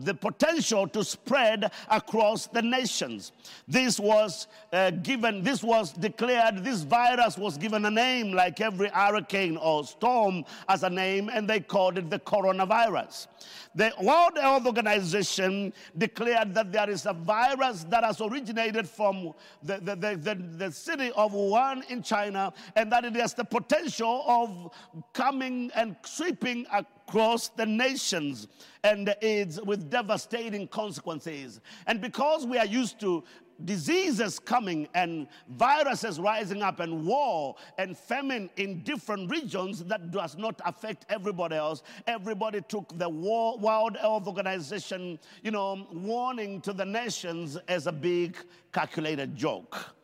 the 0.00 0.14
potential 0.14 0.86
to 0.88 1.04
spread 1.04 1.70
across 1.88 2.46
the 2.46 2.62
nations. 2.62 3.32
This 3.68 4.00
was 4.00 4.48
uh, 4.72 4.90
given, 4.90 5.42
this 5.42 5.62
was 5.62 5.92
declared, 5.92 6.64
this 6.64 6.82
virus 6.82 7.38
was 7.38 7.56
given 7.56 7.84
a 7.84 7.90
name 7.90 8.32
like 8.32 8.60
every 8.60 8.88
hurricane 8.88 9.56
or 9.56 9.84
storm 9.84 10.44
as 10.68 10.82
a 10.82 10.90
name, 10.90 11.30
and 11.32 11.48
they 11.48 11.60
called 11.60 11.98
it 11.98 12.10
the 12.10 12.18
coronavirus. 12.18 13.28
The 13.74 13.92
World 14.00 14.38
Health 14.40 14.66
Organization 14.66 15.72
declared 15.98 16.54
that 16.54 16.72
there 16.72 16.88
is 16.90 17.06
a 17.06 17.12
virus 17.12 17.84
that 17.90 18.04
has 18.04 18.20
originated 18.20 18.88
from 18.88 19.34
the, 19.62 19.78
the, 19.78 19.96
the, 19.96 20.16
the, 20.16 20.34
the 20.34 20.72
city 20.72 21.12
of 21.12 21.32
Wuhan 21.32 21.88
in 21.90 22.02
China, 22.02 22.52
and 22.74 22.90
that 22.90 23.04
it 23.04 23.14
has 23.16 23.34
the 23.34 23.44
potential 23.44 24.24
of 24.26 24.72
coming 25.12 25.70
and 25.74 25.96
sweeping 26.04 26.66
across 26.72 26.95
the 27.12 27.66
nations 27.66 28.48
and 28.82 29.14
AIDS 29.22 29.60
with 29.62 29.90
devastating 29.90 30.68
consequences. 30.68 31.60
And 31.86 32.00
because 32.00 32.46
we 32.46 32.58
are 32.58 32.66
used 32.66 33.00
to 33.00 33.24
diseases 33.64 34.38
coming 34.38 34.86
and 34.94 35.26
viruses 35.48 36.20
rising 36.20 36.62
up 36.62 36.80
and 36.80 37.06
war 37.06 37.56
and 37.78 37.96
famine 37.96 38.50
in 38.56 38.82
different 38.82 39.30
regions 39.30 39.82
that 39.84 40.10
does 40.10 40.36
not 40.36 40.60
affect 40.66 41.06
everybody 41.08 41.56
else 41.56 41.82
everybody 42.06 42.60
took 42.68 42.86
the 42.98 43.08
world 43.08 43.96
health 43.96 44.26
organization 44.26 45.18
you 45.42 45.50
know 45.50 45.86
warning 45.90 46.60
to 46.60 46.74
the 46.74 46.84
nations 46.84 47.56
as 47.68 47.86
a 47.86 47.92
big 47.92 48.36
calculated 48.74 49.34
joke 49.34 49.94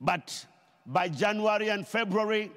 but 0.00 0.44
by 0.84 1.08
january 1.08 1.70
and 1.70 1.88
february 1.88 2.52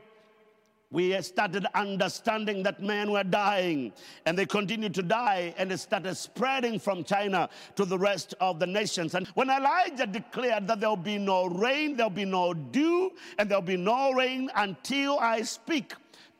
we 0.89 1.21
started 1.21 1.65
understanding 1.75 2.63
that 2.63 2.81
men 2.81 3.11
were 3.11 3.23
dying 3.23 3.91
and 4.25 4.37
they 4.37 4.45
continued 4.45 4.93
to 4.93 5.03
die 5.03 5.53
and 5.57 5.71
it 5.71 5.79
started 5.79 6.15
spreading 6.15 6.79
from 6.79 7.03
China 7.03 7.49
to 7.75 7.83
the 7.83 7.97
rest 7.97 8.35
of 8.39 8.59
the 8.59 8.67
nations. 8.67 9.13
And 9.13 9.27
when 9.29 9.49
Elijah 9.49 10.07
declared 10.07 10.67
that 10.67 10.79
there'll 10.79 10.95
be 10.95 11.17
no 11.17 11.47
rain, 11.47 11.97
there'll 11.97 12.09
be 12.09 12.25
no 12.25 12.53
dew, 12.53 13.11
and 13.37 13.49
there'll 13.49 13.61
be 13.61 13.77
no 13.77 14.13
rain 14.13 14.49
until 14.55 15.19
I 15.19 15.41
speak, 15.41 15.93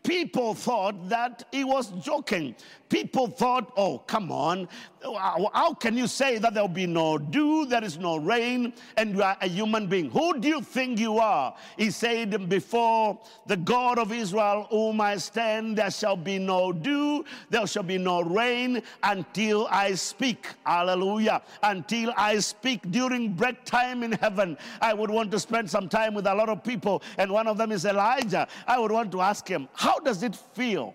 people 0.08 0.54
thought 0.54 1.10
that 1.10 1.44
he 1.52 1.66
was 1.66 1.92
joking. 2.00 2.56
People 2.90 3.28
thought, 3.28 3.74
oh, 3.76 4.00
come 4.00 4.32
on. 4.32 4.70
How 5.04 5.74
can 5.74 5.98
you 5.98 6.08
say 6.08 6.38
that 6.38 6.54
there'll 6.54 6.70
be 6.70 6.88
no 6.88 7.18
dew, 7.18 7.66
there 7.66 7.84
is 7.84 7.98
no 7.98 8.18
rain, 8.18 8.74
and 8.96 9.16
you 9.16 9.24
are 9.24 9.38
a 9.42 9.48
human 9.48 9.88
being? 9.88 10.10
Who 10.12 10.40
do 10.40 10.48
you 10.48 10.62
think 10.62 10.98
you 10.98 11.18
are? 11.20 11.54
He 11.78 11.92
said, 11.92 12.48
Before 12.48 13.20
the 13.46 13.58
God 13.58 14.00
of 14.00 14.14
Israel, 14.14 14.68
whom 14.70 15.02
I 15.02 15.18
stand, 15.18 15.78
there 15.78 15.92
shall 15.92 16.16
be 16.16 16.40
no 16.40 16.72
dew, 16.72 17.26
there 17.50 17.68
shall 17.68 17.84
be 17.84 17.98
no 17.98 18.22
rain 18.22 18.82
until 19.04 19.68
I 19.70 19.94
speak. 19.96 20.48
Hallelujah. 20.66 21.42
Until 21.64 22.14
I 22.16 22.40
speak 22.40 22.90
during 22.92 23.34
break 23.34 23.66
time 23.66 24.04
in 24.04 24.14
heaven. 24.14 24.58
I 24.82 24.94
would 24.94 25.10
want 25.10 25.32
to 25.32 25.40
spend 25.40 25.70
some 25.70 25.90
time 25.90 26.14
with 26.14 26.26
a 26.26 26.34
lot 26.34 26.48
of 26.48 26.64
people, 26.64 27.04
and 27.18 27.30
one 27.32 27.48
of 27.48 27.58
them 27.58 27.74
is 27.74 27.84
Elijah. 27.84 28.48
I 28.66 28.80
would 28.80 28.92
want 28.92 29.12
to 29.12 29.22
ask 29.22 29.46
him, 29.48 29.68
How 29.74 29.97
does 30.06 30.24
it 30.24 30.36
feel? 30.36 30.94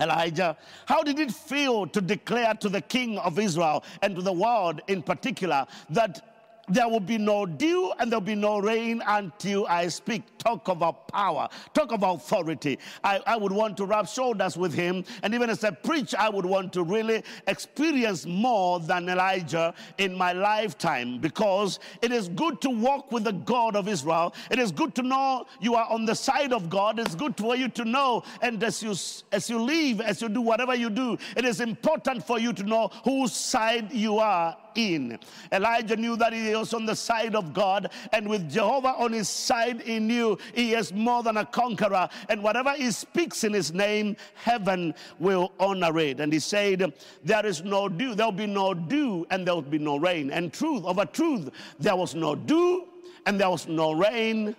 Elijah, 0.00 0.56
how 0.86 1.02
did 1.02 1.18
it 1.18 1.30
feel 1.30 1.86
to 1.86 2.00
declare 2.00 2.54
to 2.54 2.68
the 2.68 2.80
king 2.80 3.18
of 3.18 3.38
Israel 3.38 3.84
and 4.00 4.16
to 4.16 4.22
the 4.22 4.32
world 4.32 4.80
in 4.88 5.02
particular 5.02 5.66
that 5.90 6.31
there 6.72 6.88
will 6.88 7.00
be 7.00 7.18
no 7.18 7.44
dew 7.44 7.92
and 7.98 8.10
there'll 8.10 8.20
be 8.20 8.34
no 8.34 8.58
rain 8.58 9.02
until 9.06 9.66
I 9.66 9.88
speak. 9.88 10.22
Talk 10.38 10.68
about 10.68 11.08
power, 11.08 11.48
talk 11.74 11.92
about 11.92 12.16
authority. 12.16 12.78
I, 13.04 13.20
I 13.26 13.36
would 13.36 13.52
want 13.52 13.76
to 13.76 13.84
rub 13.84 14.08
shoulders 14.08 14.56
with 14.56 14.72
him. 14.72 15.04
And 15.22 15.34
even 15.34 15.50
as 15.50 15.62
I 15.64 15.70
preach, 15.70 16.14
I 16.14 16.28
would 16.28 16.46
want 16.46 16.72
to 16.74 16.82
really 16.82 17.22
experience 17.46 18.26
more 18.26 18.80
than 18.80 19.08
Elijah 19.08 19.74
in 19.98 20.14
my 20.16 20.32
lifetime 20.32 21.18
because 21.18 21.78
it 22.00 22.12
is 22.12 22.28
good 22.28 22.60
to 22.62 22.70
walk 22.70 23.12
with 23.12 23.24
the 23.24 23.32
God 23.32 23.76
of 23.76 23.86
Israel. 23.86 24.34
It 24.50 24.58
is 24.58 24.72
good 24.72 24.94
to 24.96 25.02
know 25.02 25.46
you 25.60 25.74
are 25.74 25.88
on 25.90 26.04
the 26.04 26.14
side 26.14 26.52
of 26.52 26.70
God. 26.70 26.98
It's 26.98 27.14
good 27.14 27.36
for 27.36 27.54
you 27.54 27.68
to 27.68 27.84
know. 27.84 28.24
And 28.40 28.62
as 28.62 28.82
you, 28.82 28.94
as 29.32 29.50
you 29.50 29.60
leave, 29.60 30.00
as 30.00 30.22
you 30.22 30.28
do 30.28 30.40
whatever 30.40 30.74
you 30.74 30.90
do, 30.90 31.18
it 31.36 31.44
is 31.44 31.60
important 31.60 32.26
for 32.26 32.38
you 32.38 32.52
to 32.54 32.62
know 32.62 32.90
whose 33.04 33.32
side 33.32 33.92
you 33.92 34.18
are 34.18 34.56
in. 34.74 35.18
Elijah 35.50 35.96
knew 35.96 36.16
that 36.16 36.32
he 36.32 36.54
was 36.54 36.74
on 36.74 36.86
the 36.86 36.96
side 36.96 37.34
of 37.34 37.52
God, 37.52 37.90
and 38.12 38.28
with 38.28 38.50
Jehovah 38.50 38.94
on 38.98 39.12
his 39.12 39.28
side, 39.28 39.82
he 39.82 39.98
knew 39.98 40.38
he 40.54 40.74
is 40.74 40.92
more 40.92 41.22
than 41.22 41.36
a 41.38 41.46
conqueror. 41.46 42.08
And 42.28 42.42
whatever 42.42 42.72
he 42.72 42.90
speaks 42.90 43.44
in 43.44 43.52
his 43.52 43.72
name, 43.72 44.16
heaven 44.34 44.94
will 45.18 45.52
honor 45.58 45.98
it. 45.98 46.20
And 46.20 46.32
he 46.32 46.38
said, 46.38 46.92
There 47.24 47.46
is 47.46 47.62
no 47.62 47.88
dew, 47.88 48.14
there'll 48.14 48.32
be 48.32 48.46
no 48.46 48.74
dew, 48.74 49.26
and 49.30 49.46
there'll 49.46 49.62
be 49.62 49.78
no 49.78 49.96
rain. 49.98 50.30
And 50.30 50.52
truth, 50.52 50.84
of 50.84 50.98
a 50.98 51.06
truth, 51.06 51.50
there 51.78 51.96
was 51.96 52.14
no 52.14 52.34
dew, 52.34 52.86
and 53.26 53.38
there 53.40 53.50
was 53.50 53.68
no 53.68 53.92
rain 53.92 54.56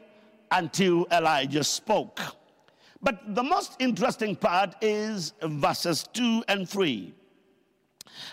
until 0.51 1.07
Elijah 1.11 1.63
spoke. 1.63 2.19
But 3.01 3.35
the 3.35 3.43
most 3.43 3.75
interesting 3.79 4.35
part 4.35 4.75
is 4.81 5.33
verses 5.41 6.07
2 6.13 6.45
and 6.47 6.67
3. 6.67 7.13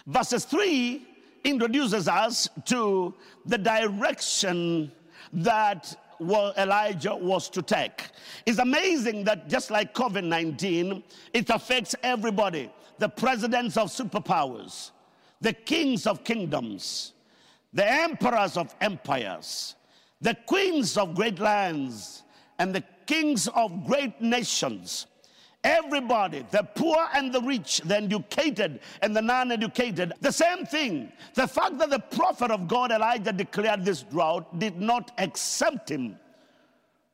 Verses 0.06 0.44
3 0.44 1.06
introduces 1.44 2.08
us 2.08 2.48
to 2.66 3.14
the 3.46 3.58
direction 3.58 4.92
that 5.32 5.96
Elijah 6.20 7.14
was 7.14 7.48
to 7.50 7.62
take. 7.62 8.10
It's 8.44 8.58
amazing 8.58 9.24
that 9.24 9.48
just 9.48 9.70
like 9.70 9.94
COVID 9.94 10.24
19, 10.24 11.02
it 11.32 11.50
affects 11.50 11.94
everybody 12.02 12.70
the 12.98 13.08
presidents 13.08 13.76
of 13.76 13.88
superpowers, 13.88 14.90
the 15.40 15.54
kings 15.54 16.06
of 16.06 16.22
kingdoms, 16.22 17.14
the 17.72 17.90
emperors 17.90 18.56
of 18.56 18.74
empires, 18.80 19.74
the 20.20 20.36
queens 20.46 20.98
of 20.98 21.14
great 21.14 21.38
lands, 21.38 22.22
and 22.58 22.74
the 22.74 22.84
kings 23.06 23.48
of 23.48 23.86
great 23.86 24.20
nations. 24.20 25.06
Everybody, 25.62 26.46
the 26.50 26.62
poor 26.74 26.96
and 27.14 27.32
the 27.32 27.42
rich, 27.42 27.82
the 27.84 27.96
educated 27.96 28.80
and 29.02 29.14
the 29.14 29.20
non 29.20 29.52
educated, 29.52 30.14
the 30.20 30.32
same 30.32 30.64
thing. 30.64 31.12
The 31.34 31.46
fact 31.46 31.76
that 31.78 31.90
the 31.90 31.98
prophet 31.98 32.50
of 32.50 32.66
God, 32.66 32.90
Elijah, 32.90 33.32
declared 33.32 33.84
this 33.84 34.02
drought 34.02 34.58
did 34.58 34.80
not 34.80 35.12
exempt 35.18 35.90
him 35.90 36.16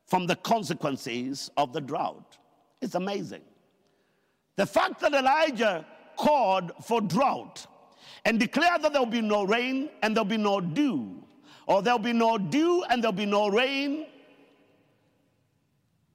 from 0.07 0.29
the 0.29 0.37
consequences 0.37 1.51
of 1.57 1.73
the 1.73 1.81
drought. 1.81 2.39
It's 2.81 2.95
amazing. 2.95 3.43
The 4.55 4.67
fact 4.67 5.01
that 5.01 5.13
Elijah 5.13 5.85
called 6.17 6.73
for 6.85 7.01
drought 7.01 7.67
and 8.25 8.39
declared 8.39 8.83
that 8.83 8.93
there'll 8.93 9.07
be 9.07 9.21
no 9.21 9.43
rain 9.43 9.91
and 10.03 10.15
there'll 10.15 10.25
be 10.25 10.37
no 10.37 10.61
dew, 10.61 11.23
or 11.67 11.83
there'll 11.83 11.99
be 11.99 12.13
no 12.13 12.39
dew 12.39 12.85
and 12.91 13.03
there'll 13.03 13.13
be 13.13 13.27
no 13.27 13.49
rain 13.49 14.07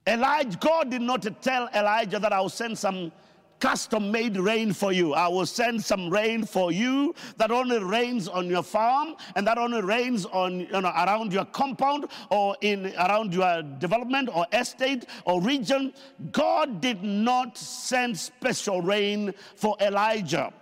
Elijah, 0.06 0.58
God 0.58 0.90
did 0.90 1.02
not 1.02 1.26
tell 1.42 1.68
Elijah 1.74 2.18
that 2.18 2.32
I 2.32 2.40
will 2.40 2.48
send 2.48 2.76
some 2.76 3.12
custom 3.60 4.10
made 4.10 4.36
rain 4.36 4.72
for 4.72 4.92
you. 4.92 5.14
I 5.14 5.28
will 5.28 5.46
send 5.46 5.84
some 5.84 6.10
rain 6.10 6.44
for 6.44 6.72
you 6.72 7.14
that 7.36 7.52
only 7.52 7.78
rains 7.78 8.26
on 8.26 8.48
your 8.48 8.64
farm 8.64 9.14
and 9.36 9.46
that 9.46 9.56
only 9.56 9.80
rains 9.80 10.26
on 10.26 10.60
you 10.60 10.66
know 10.72 10.88
around 10.88 11.32
your 11.32 11.44
compound 11.44 12.06
or 12.30 12.56
in 12.60 12.92
around 12.96 13.32
your 13.32 13.62
development 13.78 14.30
or 14.34 14.46
estate 14.52 15.06
or 15.26 15.40
region. 15.40 15.94
God 16.32 16.80
did 16.80 17.04
not 17.04 17.56
send 17.56 18.18
special 18.18 18.82
rain 18.82 19.32
for 19.54 19.76
Elijah, 19.80 20.52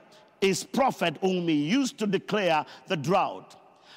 his 0.42 0.62
prophet 0.62 1.16
whom 1.22 1.48
he 1.48 1.70
used 1.70 1.96
to 2.00 2.06
declare 2.06 2.66
the 2.88 2.98
drought. 2.98 3.56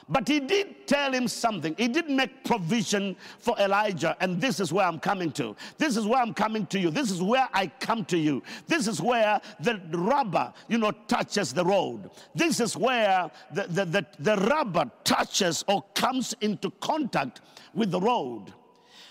But 0.09 0.27
he 0.27 0.39
did 0.39 0.87
tell 0.87 1.13
him 1.13 1.27
something. 1.27 1.75
He 1.77 1.87
did 1.87 2.09
make 2.09 2.43
provision 2.43 3.15
for 3.39 3.57
Elijah. 3.59 4.17
And 4.19 4.39
this 4.39 4.59
is 4.59 4.73
where 4.73 4.85
I'm 4.85 4.99
coming 4.99 5.31
to. 5.33 5.55
This 5.77 5.95
is 5.95 6.05
where 6.05 6.21
I'm 6.21 6.33
coming 6.33 6.65
to 6.67 6.79
you. 6.79 6.89
This 6.89 7.09
is 7.09 7.21
where 7.21 7.47
I 7.53 7.67
come 7.67 8.05
to 8.05 8.17
you. 8.17 8.43
This 8.67 8.87
is 8.87 9.01
where 9.01 9.39
the 9.59 9.79
rubber, 9.91 10.53
you 10.67 10.77
know, 10.77 10.91
touches 11.07 11.53
the 11.53 11.65
road. 11.65 12.09
This 12.35 12.59
is 12.59 12.75
where 12.75 13.31
the, 13.51 13.63
the, 13.63 13.85
the, 13.85 14.05
the 14.19 14.35
rubber 14.47 14.89
touches 15.03 15.63
or 15.67 15.83
comes 15.93 16.35
into 16.41 16.69
contact 16.81 17.41
with 17.73 17.91
the 17.91 18.01
road. 18.01 18.53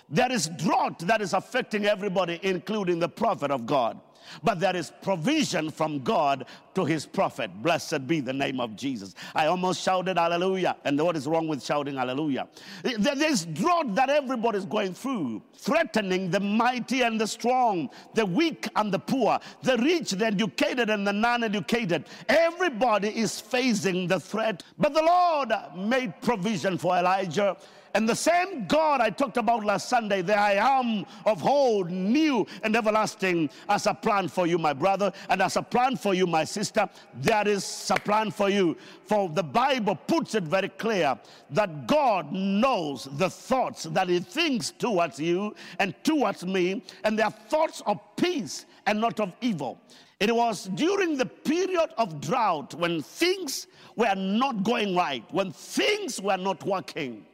There 0.09 0.31
is 0.31 0.49
drought 0.59 0.99
that 1.01 1.23
is 1.23 1.33
affecting 1.33 1.87
everybody, 1.87 2.39
including 2.43 2.99
the 2.99 3.09
prophet 3.09 3.51
of 3.51 3.65
God 3.65 3.99
but 4.43 4.61
there 4.61 4.77
is 4.77 4.93
provision 5.03 5.71
from 5.71 6.01
God 6.01 6.47
to 6.75 6.85
his 6.85 7.07
prophet. 7.07 7.51
Blessed 7.63 8.07
be 8.07 8.21
the 8.21 8.33
name 8.33 8.61
of 8.61 8.77
Jesus. 8.77 9.15
I 9.35 9.47
almost 9.47 9.83
shouted 9.83 10.17
hallelujah. 10.17 10.77
And 10.85 11.01
what 11.01 11.17
is 11.17 11.27
wrong 11.27 11.49
with 11.49 11.63
shouting 11.63 11.97
hallelujah? 11.97 12.49
There's 12.83 13.47
drought 13.47 13.95
that 13.95 14.11
everybody's 14.11 14.65
going 14.65 14.95
through, 14.95 15.43
threatening 15.55 16.31
the 16.31 16.41
mighty 16.41 17.03
and 17.03 17.21
the 17.21 17.27
strong, 17.27 17.91
the 18.15 18.25
weak 18.25 18.69
and 18.77 18.93
the 18.93 18.99
poor, 18.99 19.39
the 19.63 19.77
rich, 19.79 20.13
the 20.13 20.27
educated 20.27 20.91
and 20.91 21.07
the 21.07 21.13
non 21.13 21.45
educated. 21.45 22.07
Everybody 22.29 23.09
is 23.09 23.41
facing 23.41 24.07
the 24.07 24.21
threat. 24.21 24.63
But 24.79 24.95
the 24.95 25.03
Lord 25.03 25.53
made 25.77 26.21
provision 26.23 26.79
for 26.79 26.97
Elijah 26.97 27.57
and 27.95 28.09
the 28.09 28.17
same 28.17 28.67
God 28.67 29.01
I 29.01 29.11
talked 29.11 29.37
about 29.37 29.65
last 29.65 29.89
Sunday, 29.89 30.23
the 30.23 30.35
I 30.35 30.53
am 30.53 31.05
of 31.27 31.45
old, 31.45 31.91
new, 31.91 32.47
and 32.63 32.75
everlasting, 32.75 33.51
as 33.69 33.87
a 33.87 33.93
plan 33.93 34.29
for 34.29 34.47
you, 34.47 34.57
my 34.57 34.73
brother, 34.73 35.13
and 35.29 35.43
as 35.43 35.57
a 35.57 35.63
plan 35.63 35.97
for 35.97 36.15
you, 36.15 36.27
my 36.27 36.45
sister, 36.45 36.89
there 37.15 37.47
is 37.47 37.91
a 37.95 38.01
plan 38.01 38.31
for 38.31 38.49
you. 38.49 38.79
For 39.05 39.29
the 39.29 39.43
Bible 39.43 39.95
puts 39.95 40.35
it 40.35 40.45
very 40.45 40.71
clear 40.71 41.19
that 41.51 41.87
God 41.87 42.33
knows 42.33 43.09
the 43.13 43.29
thoughts 43.29 43.85
that 43.85 44.09
He 44.09 44.21
thinks 44.21 44.71
towards 44.71 45.21
you 45.21 45.55
and 45.79 45.95
towards 46.03 46.47
me, 46.47 46.83
and 47.05 47.19
they 47.19 47.23
are 47.23 47.31
thoughts 47.31 47.83
of 47.87 48.01
peace 48.17 48.65
and 48.87 49.01
not 49.01 49.21
of 49.21 49.33
evil. 49.43 49.79
It 50.19 50.35
was 50.35 50.67
during 50.77 51.17
the 51.19 51.27
period 51.27 51.91
of 51.99 52.21
drought 52.21 52.75
when 52.75 53.03
things 53.03 53.67
were 53.97 54.15
not 54.15 54.63
going 54.63 54.97
right, 54.97 55.25
when 55.31 55.53
things 55.53 56.23
were 56.23 56.37
not 56.39 56.65
working 56.65 57.27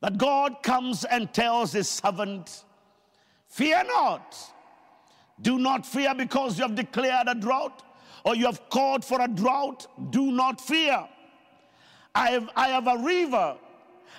that 0.00 0.18
God 0.18 0.62
comes 0.62 1.04
and 1.04 1.32
tells 1.32 1.72
his 1.72 1.88
servant, 1.88 2.64
Fear 3.48 3.84
not. 3.84 4.36
Do 5.42 5.58
not 5.58 5.84
fear 5.84 6.14
because 6.14 6.58
you 6.58 6.62
have 6.62 6.74
declared 6.74 7.26
a 7.28 7.34
drought 7.34 7.82
or 8.24 8.36
you 8.36 8.46
have 8.46 8.68
called 8.70 9.04
for 9.04 9.20
a 9.20 9.28
drought. 9.28 9.86
Do 10.10 10.30
not 10.30 10.60
fear. 10.60 11.08
I 12.14 12.30
have, 12.30 12.50
I 12.54 12.68
have 12.68 12.86
a 12.86 12.98
river. 12.98 13.56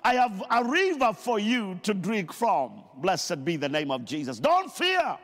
I 0.03 0.15
have 0.15 0.43
a 0.49 0.63
river 0.63 1.13
for 1.13 1.39
you 1.39 1.79
to 1.83 1.93
drink 1.93 2.33
from. 2.33 2.83
Blessed 2.97 3.45
be 3.45 3.55
the 3.55 3.69
name 3.69 3.91
of 3.91 4.03
Jesus. 4.03 4.39
Don't 4.39 4.71
fear. 4.71 5.17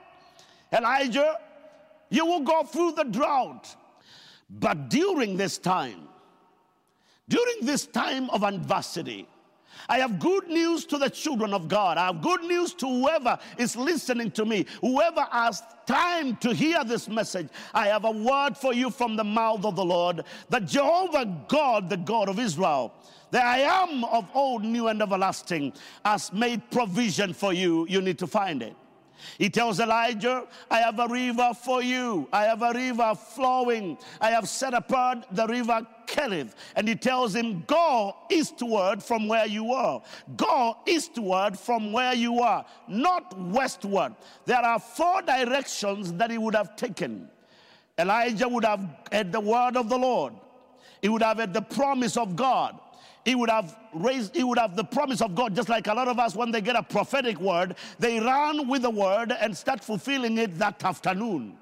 Elijah, 0.71 1.37
you 2.09 2.25
will 2.25 2.41
go 2.41 2.63
through 2.63 2.93
the 2.93 3.03
drought. 3.03 3.75
But 4.49 4.89
during 4.89 5.35
this 5.35 5.57
time, 5.57 6.07
during 7.27 7.65
this 7.65 7.85
time 7.85 8.29
of 8.29 8.43
adversity, 8.43 9.27
I 9.89 9.99
have 9.99 10.19
good 10.19 10.47
news 10.47 10.85
to 10.85 10.97
the 10.97 11.09
children 11.09 11.53
of 11.53 11.67
God. 11.67 11.97
I 11.97 12.07
have 12.07 12.21
good 12.21 12.43
news 12.43 12.73
to 12.75 12.87
whoever 12.87 13.39
is 13.57 13.75
listening 13.75 14.31
to 14.31 14.45
me, 14.45 14.65
whoever 14.81 15.25
has 15.31 15.63
time 15.85 16.35
to 16.37 16.53
hear 16.53 16.83
this 16.83 17.07
message. 17.07 17.47
I 17.73 17.87
have 17.87 18.05
a 18.05 18.11
word 18.11 18.57
for 18.57 18.73
you 18.73 18.89
from 18.89 19.15
the 19.15 19.23
mouth 19.23 19.63
of 19.65 19.75
the 19.75 19.85
Lord 19.85 20.23
that 20.49 20.65
Jehovah 20.65 21.45
God, 21.47 21.89
the 21.89 21.97
God 21.97 22.27
of 22.27 22.39
Israel, 22.39 22.93
the 23.31 23.43
I 23.43 23.59
am 23.59 24.03
of 24.05 24.29
old, 24.33 24.63
new, 24.63 24.87
and 24.87 25.01
everlasting, 25.01 25.73
has 26.05 26.31
made 26.31 26.69
provision 26.71 27.33
for 27.33 27.53
you. 27.53 27.85
You 27.89 28.01
need 28.01 28.17
to 28.19 28.27
find 28.27 28.61
it. 28.61 28.75
He 29.37 29.49
tells 29.49 29.79
Elijah, 29.79 30.47
I 30.69 30.79
have 30.79 30.99
a 30.99 31.07
river 31.07 31.51
for 31.53 31.81
you. 31.81 32.27
I 32.31 32.43
have 32.43 32.61
a 32.61 32.73
river 32.73 33.13
flowing. 33.15 33.97
I 34.21 34.31
have 34.31 34.47
set 34.47 34.73
apart 34.73 35.25
the 35.31 35.47
river 35.47 35.85
Kerith. 36.07 36.53
And 36.75 36.87
he 36.87 36.95
tells 36.95 37.35
him, 37.35 37.63
Go 37.67 38.15
eastward 38.31 39.03
from 39.03 39.27
where 39.27 39.45
you 39.45 39.73
are. 39.73 40.01
Go 40.35 40.77
eastward 40.85 41.59
from 41.59 41.91
where 41.91 42.13
you 42.13 42.39
are, 42.39 42.65
not 42.87 43.37
westward. 43.39 44.15
There 44.45 44.57
are 44.57 44.79
four 44.79 45.21
directions 45.21 46.13
that 46.13 46.31
he 46.31 46.37
would 46.37 46.55
have 46.55 46.75
taken. 46.75 47.29
Elijah 47.99 48.47
would 48.47 48.65
have 48.65 48.85
had 49.11 49.31
the 49.31 49.39
word 49.39 49.75
of 49.75 49.89
the 49.89 49.97
Lord, 49.97 50.33
he 51.01 51.09
would 51.09 51.21
have 51.21 51.39
had 51.39 51.53
the 51.53 51.61
promise 51.61 52.17
of 52.17 52.35
God 52.35 52.79
he 53.27 53.35
would 53.35 53.49
have 53.49 53.77
raised, 53.93 54.33
he 54.33 54.43
would 54.45 54.57
have 54.57 54.77
the 54.77 54.85
promise 54.85 55.21
of 55.21 55.35
God, 55.35 55.53
just 55.53 55.67
like 55.67 55.87
a 55.87 55.93
lot 55.93 56.07
of 56.07 56.17
us, 56.17 56.33
when 56.33 56.49
they 56.49 56.61
get 56.61 56.77
a 56.77 56.81
prophetic 56.81 57.37
word, 57.41 57.75
they 57.99 58.21
run 58.21 58.69
with 58.69 58.83
the 58.83 58.89
word 58.89 59.33
and 59.33 59.55
start 59.55 59.83
fulfilling 59.83 60.37
it 60.37 60.57
that 60.57 60.81
afternoon 60.85 61.57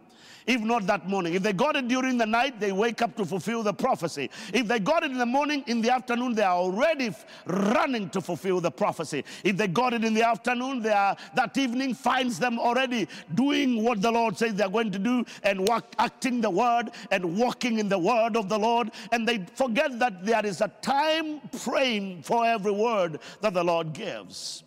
if 0.48 0.62
not 0.62 0.86
that 0.88 1.08
morning. 1.08 1.34
If 1.34 1.44
they 1.44 1.54
got 1.54 1.76
it 1.76 1.88
during 1.88 2.18
the 2.18 2.26
night, 2.26 2.60
they 2.60 2.72
wake 2.72 3.02
up 3.02 3.16
to 3.18 3.26
fulfill 3.26 3.64
the 3.64 3.74
prophecy. 3.74 4.30
If 4.54 4.68
they 4.68 4.80
got 4.80 5.04
it 5.04 5.12
in 5.12 5.18
the 5.18 5.26
morning, 5.26 5.64
in 5.68 5.82
the 5.82 5.92
afternoon, 5.92 6.34
they 6.34 6.44
are 6.44 6.58
already 6.58 7.12
running 7.46 8.10
to 8.10 8.22
fulfill 8.22 8.62
the 8.62 8.72
prophecy. 8.72 9.24
If 9.44 9.58
they 9.58 9.68
got 9.68 9.94
it 9.94 10.04
in 10.04 10.14
the 10.14 10.24
afternoon, 10.24 10.82
they 10.82 10.92
are 10.92 11.16
that 11.36 11.58
evening 11.58 11.94
finds 11.94 12.40
them 12.40 12.60
already 12.60 13.08
doing 13.34 13.84
what 13.84 14.02
the 14.02 14.12
Lord 14.12 14.38
says 14.38 14.56
they're 14.56 14.70
going 14.70 14.92
to 14.92 15.00
do 15.00 15.26
and 15.44 15.68
work, 15.68 15.86
acting 15.98 16.42
the 16.42 16.50
word 16.50 16.92
and 17.12 17.38
walking 17.38 17.80
in 17.80 17.90
the 17.90 18.00
word 18.00 18.36
of 18.36 18.50
the 18.50 18.58
Lord. 18.58 18.92
And 19.12 19.28
they 19.28 19.46
forget 19.56 20.00
that 20.00 20.26
there 20.26 20.46
is 20.46 20.62
a 20.62 20.68
time 20.82 21.42
praying 21.64 22.24
for 22.24 22.46
every 22.46 22.72
word 22.72 23.20
that 23.42 23.54
the 23.54 23.64
Lord 23.64 23.94
gives. 23.94 24.64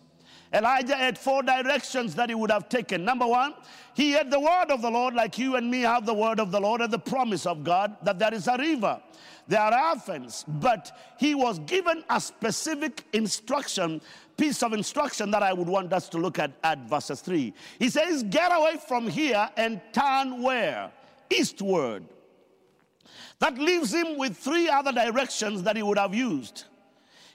Elijah 0.51 0.95
had 0.95 1.17
four 1.17 1.43
directions 1.43 2.15
that 2.15 2.29
he 2.29 2.35
would 2.35 2.49
have 2.49 2.69
taken. 2.69 3.05
Number 3.05 3.27
one, 3.27 3.53
he 3.93 4.11
had 4.11 4.31
the 4.31 4.39
word 4.39 4.71
of 4.71 4.81
the 4.81 4.89
Lord, 4.89 5.13
like 5.13 5.37
you 5.37 5.55
and 5.55 5.69
me 5.69 5.81
have 5.81 6.05
the 6.05 6.13
word 6.13 6.39
of 6.39 6.51
the 6.51 6.59
Lord 6.59 6.81
and 6.81 6.91
the 6.91 6.99
promise 6.99 7.45
of 7.45 7.63
God 7.63 7.95
that 8.03 8.17
there 8.17 8.33
is 8.33 8.47
a 8.47 8.57
river. 8.57 8.99
There 9.47 9.59
are 9.59 9.89
orphans, 9.93 10.45
but 10.47 10.91
he 11.19 11.35
was 11.35 11.59
given 11.59 12.03
a 12.09 12.19
specific 12.19 13.03
instruction, 13.13 14.01
piece 14.37 14.63
of 14.63 14.73
instruction 14.73 15.29
that 15.31 15.43
I 15.43 15.53
would 15.53 15.67
want 15.67 15.93
us 15.93 16.09
to 16.09 16.17
look 16.17 16.39
at 16.39 16.51
at 16.63 16.79
verses 16.87 17.21
3. 17.21 17.53
He 17.77 17.89
says, 17.89 18.23
Get 18.23 18.51
away 18.51 18.77
from 18.87 19.07
here 19.07 19.49
and 19.55 19.81
turn 19.91 20.41
where? 20.41 20.91
Eastward. 21.29 22.05
That 23.39 23.57
leaves 23.57 23.93
him 23.93 24.17
with 24.17 24.35
three 24.35 24.67
other 24.67 24.91
directions 24.91 25.63
that 25.63 25.75
he 25.75 25.83
would 25.83 25.97
have 25.97 26.13
used. 26.13 26.65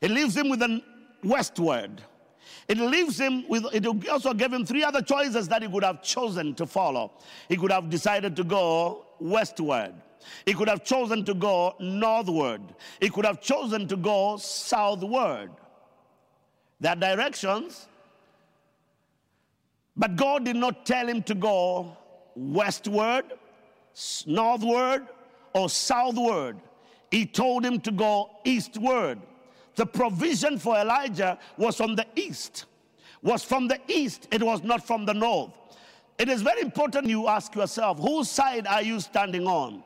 It 0.00 0.10
leaves 0.10 0.36
him 0.36 0.50
with 0.50 0.62
an 0.62 0.82
westward 1.22 2.02
it 2.68 2.78
leaves 2.78 3.18
him 3.18 3.44
with, 3.48 3.66
it 3.72 3.86
also 4.08 4.32
gave 4.32 4.52
him 4.52 4.64
three 4.64 4.82
other 4.82 5.02
choices 5.02 5.48
that 5.48 5.62
he 5.62 5.68
could 5.68 5.84
have 5.84 6.02
chosen 6.02 6.54
to 6.54 6.66
follow. 6.66 7.12
He 7.48 7.56
could 7.56 7.70
have 7.70 7.90
decided 7.90 8.34
to 8.36 8.44
go 8.44 9.04
westward. 9.20 9.94
He 10.46 10.54
could 10.54 10.68
have 10.68 10.84
chosen 10.84 11.24
to 11.26 11.34
go 11.34 11.74
northward. 11.78 12.62
He 13.00 13.10
could 13.10 13.26
have 13.26 13.40
chosen 13.40 13.86
to 13.88 13.96
go 13.96 14.36
southward. 14.38 15.50
There 16.80 16.96
directions, 16.96 17.86
but 19.96 20.16
God 20.16 20.44
did 20.44 20.56
not 20.56 20.84
tell 20.84 21.06
him 21.06 21.22
to 21.24 21.34
go 21.34 21.96
westward, 22.34 23.24
northward, 24.26 25.06
or 25.54 25.68
southward. 25.68 26.56
He 27.10 27.26
told 27.26 27.64
him 27.64 27.80
to 27.82 27.92
go 27.92 28.30
eastward. 28.44 29.20
The 29.76 29.86
provision 29.86 30.58
for 30.58 30.76
Elijah 30.76 31.38
was 31.56 31.76
from 31.76 31.96
the 31.96 32.06
east, 32.16 32.66
was 33.22 33.42
from 33.42 33.68
the 33.68 33.80
east, 33.88 34.28
it 34.30 34.42
was 34.42 34.62
not 34.62 34.86
from 34.86 35.04
the 35.04 35.14
north. 35.14 35.50
It 36.18 36.28
is 36.28 36.42
very 36.42 36.60
important 36.60 37.06
you 37.06 37.26
ask 37.26 37.54
yourself, 37.54 37.98
whose 37.98 38.30
side 38.30 38.66
are 38.66 38.82
you 38.82 39.00
standing 39.00 39.46
on? 39.46 39.82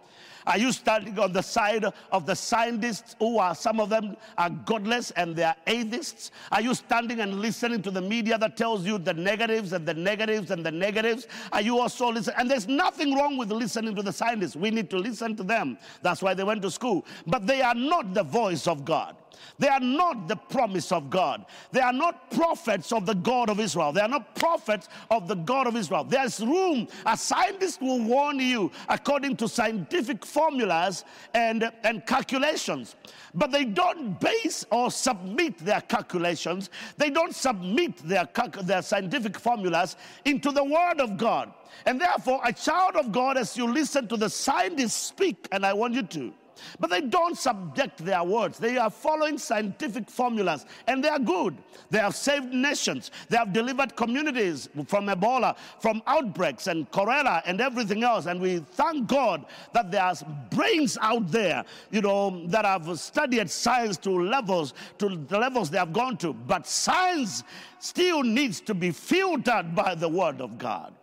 Are 0.49 0.57
you 0.57 0.73
standing 0.73 1.19
on 1.19 1.35
the 1.35 1.43
side 1.43 1.85
of 2.11 2.25
the 2.25 2.35
scientists 2.35 3.15
who 3.19 3.39
are, 3.39 3.55
some 3.55 3.81
of 3.81 3.91
them 3.91 4.17
are 4.39 4.49
godless 4.49 5.11
and 5.11 5.37
they 5.37 5.43
are 5.43 5.57
atheists? 5.67 6.31
Are 6.51 6.63
you 6.63 6.75
standing 6.75 7.21
and 7.21 7.41
listening 7.41 7.83
to 7.83 7.91
the 7.91 8.01
media 8.01 8.39
that 8.39 8.57
tells 8.57 8.87
you 8.87 8.97
the 8.97 9.13
negatives 9.13 9.75
and 9.75 9.87
the 9.87 9.93
negatives 9.93 10.51
and 10.51 10.65
the 10.65 10.71
negatives? 10.71 11.27
Are 11.53 11.61
you 11.61 11.79
also 11.79 12.11
listening? 12.11 12.37
And 12.39 12.51
there's 12.51 12.67
nothing 12.67 13.15
wrong 13.15 13.37
with 13.37 13.53
listening 13.53 13.95
to 13.97 14.03
the 14.03 14.13
scientists. 14.13 14.57
We 14.57 14.71
need 14.71 14.89
to 14.89 14.97
listen 14.97 15.37
to 15.37 15.43
them. 15.43 15.77
That's 16.01 16.23
why 16.23 16.33
they 16.33 16.45
went 16.45 16.63
to 16.63 16.71
school. 16.71 17.05
But 17.27 17.47
they 17.47 17.61
are 17.61 17.75
not 17.75 18.15
the 18.15 18.23
voice 18.23 18.67
of 18.67 18.87
God. 18.87 19.17
They 19.59 19.69
are 19.69 19.81
not 19.81 20.29
the 20.29 20.37
promise 20.37 20.93
of 20.93 21.11
God. 21.11 21.47
They 21.73 21.81
are 21.81 21.93
not 21.93 22.31
prophets 22.31 22.93
of 22.93 23.07
the 23.07 23.15
God 23.15 23.51
of 23.51 23.61
Israel. 23.61 23.93
They 23.93 24.01
are 24.01 24.09
not 24.09 24.35
prophets 24.35 24.89
of 25.11 25.29
the 25.29 25.35
God 25.35 25.67
of 25.67 25.77
Israel. 25.77 26.05
There's 26.05 26.41
room. 26.41 26.89
A 27.07 27.17
scientist 27.17 27.81
will 27.81 28.01
warn 28.01 28.39
you 28.39 28.71
according 28.89 29.37
to 29.37 29.49
scientific 29.49 30.25
formulas 30.25 31.05
and, 31.35 31.71
and 31.85 32.07
calculations. 32.07 32.97
But 33.35 33.53
they 33.53 33.65
don't 33.65 34.19
base 34.21 34.65
or 34.71 34.91
submit 34.91 35.59
their 35.59 35.81
calculations, 35.81 36.71
they 36.97 37.11
don't 37.11 37.35
submit 37.35 37.97
their, 37.99 38.29
their 38.63 38.83
scientific 38.83 39.39
formulas 39.39 39.97
into 40.25 40.51
the 40.51 40.65
Word 40.65 41.01
of 41.01 41.17
God. 41.17 41.53
And 41.87 42.01
therefore, 42.01 42.41
a 42.45 42.53
child 42.53 42.97
of 42.97 43.13
God, 43.13 43.37
as 43.37 43.57
you 43.57 43.71
listen 43.71 44.09
to 44.09 44.17
the 44.17 44.31
scientists 44.31 44.95
speak, 44.95 45.49
and 45.53 45.65
I 45.65 45.73
want 45.73 45.95
you 45.95 46.03
to, 46.03 46.33
but 46.81 46.91
they 46.91 47.01
don't 47.01 47.37
subject 47.37 48.05
their 48.05 48.23
words. 48.23 48.59
They 48.59 48.79
are 48.79 48.91
following 48.91 49.39
scientific 49.39 50.11
formulas, 50.11 50.67
and 50.87 51.03
they 51.03 51.09
are 51.09 51.19
good. 51.19 51.57
They 51.91 51.99
have 51.99 52.15
saved 52.15 52.53
nations. 52.53 53.11
They 53.29 53.37
have 53.37 53.53
delivered 53.53 53.97
communities 53.97 54.69
from 54.87 55.07
Ebola, 55.07 55.57
from 55.81 56.03
outbreaks 56.07 56.67
and 56.67 56.91
cholera 56.91 57.43
and 57.47 57.61
everything 57.61 58.03
else. 58.03 58.27
And 58.27 58.41
we 58.41 58.59
thank 58.59 59.07
God 59.09 59.45
that 59.73 59.91
there 59.91 60.03
are 60.03 60.15
brains 60.51 60.99
out 61.01 61.31
there, 61.31 61.65
you 61.91 62.01
know, 62.01 62.47
that 62.49 62.65
have 62.65 62.99
studied 62.99 63.51
science 63.51 63.97
to 63.99 64.11
levels, 64.11 64.75
to 64.99 65.17
the 65.17 65.39
levels 65.39 65.71
they 65.71 65.79
have 65.79 65.93
gone 65.93 66.17
to. 66.19 66.33
But 66.33 66.67
science 66.67 67.45
still 67.79 68.23
needs 68.23 68.61
to 68.63 68.75
be 68.75 68.91
filtered 68.91 69.75
by 69.75 69.95
the 69.95 70.09
Word 70.09 70.41
of 70.41 70.59
God. 70.59 70.95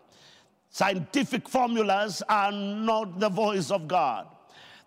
Scientific 0.69 1.47
formulas 1.47 2.21
are 2.27 2.51
not 2.51 3.19
the 3.19 3.29
voice 3.29 3.71
of 3.71 3.87
God. 3.87 4.27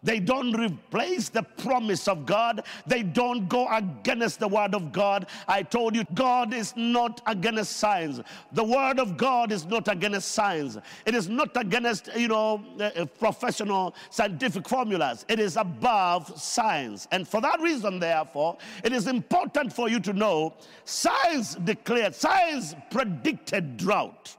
They 0.03 0.21
don't 0.21 0.53
replace 0.53 1.29
the 1.29 1.43
promise 1.43 2.07
of 2.07 2.25
God. 2.25 2.65
They 2.87 3.03
don't 3.03 3.49
go 3.49 3.67
against 3.69 4.39
the 4.39 4.47
word 4.47 4.75
of 4.75 4.93
God. 4.93 5.27
I 5.49 5.63
told 5.63 5.97
you, 5.97 6.05
God 6.15 6.55
is 6.55 6.73
not 6.77 7.21
against 7.27 7.79
science. 7.79 8.21
The 8.53 8.63
word 8.63 9.01
of 9.01 9.17
God 9.17 9.51
is 9.51 9.67
not 9.67 9.89
against 9.89 10.33
science. 10.33 10.79
It 11.05 11.17
is 11.17 11.29
not 11.29 11.57
against, 11.57 12.15
you 12.17 12.29
know, 12.29 12.65
uh, 12.79 12.85
uh, 12.85 13.07
professional 13.07 13.97
scientific 14.11 14.69
formulas. 14.69 15.25
It 15.29 15.41
is 15.41 15.57
above 15.57 16.41
science. 16.41 17.09
And 17.11 17.27
for 17.27 17.41
that 17.41 17.61
reason, 17.61 17.99
therefore, 17.99 18.57
it 18.85 18.93
is 18.93 19.09
important 19.09 19.73
for 19.73 19.89
you 19.89 19.99
to 20.01 20.13
know 20.13 20.55
science 20.85 21.57
declared, 21.57 22.15
science 22.15 22.77
predicted 22.91 23.77
drought. 23.77 24.37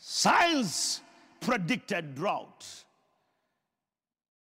Science 0.00 1.00
predicted 1.40 2.14
drought. 2.14 2.84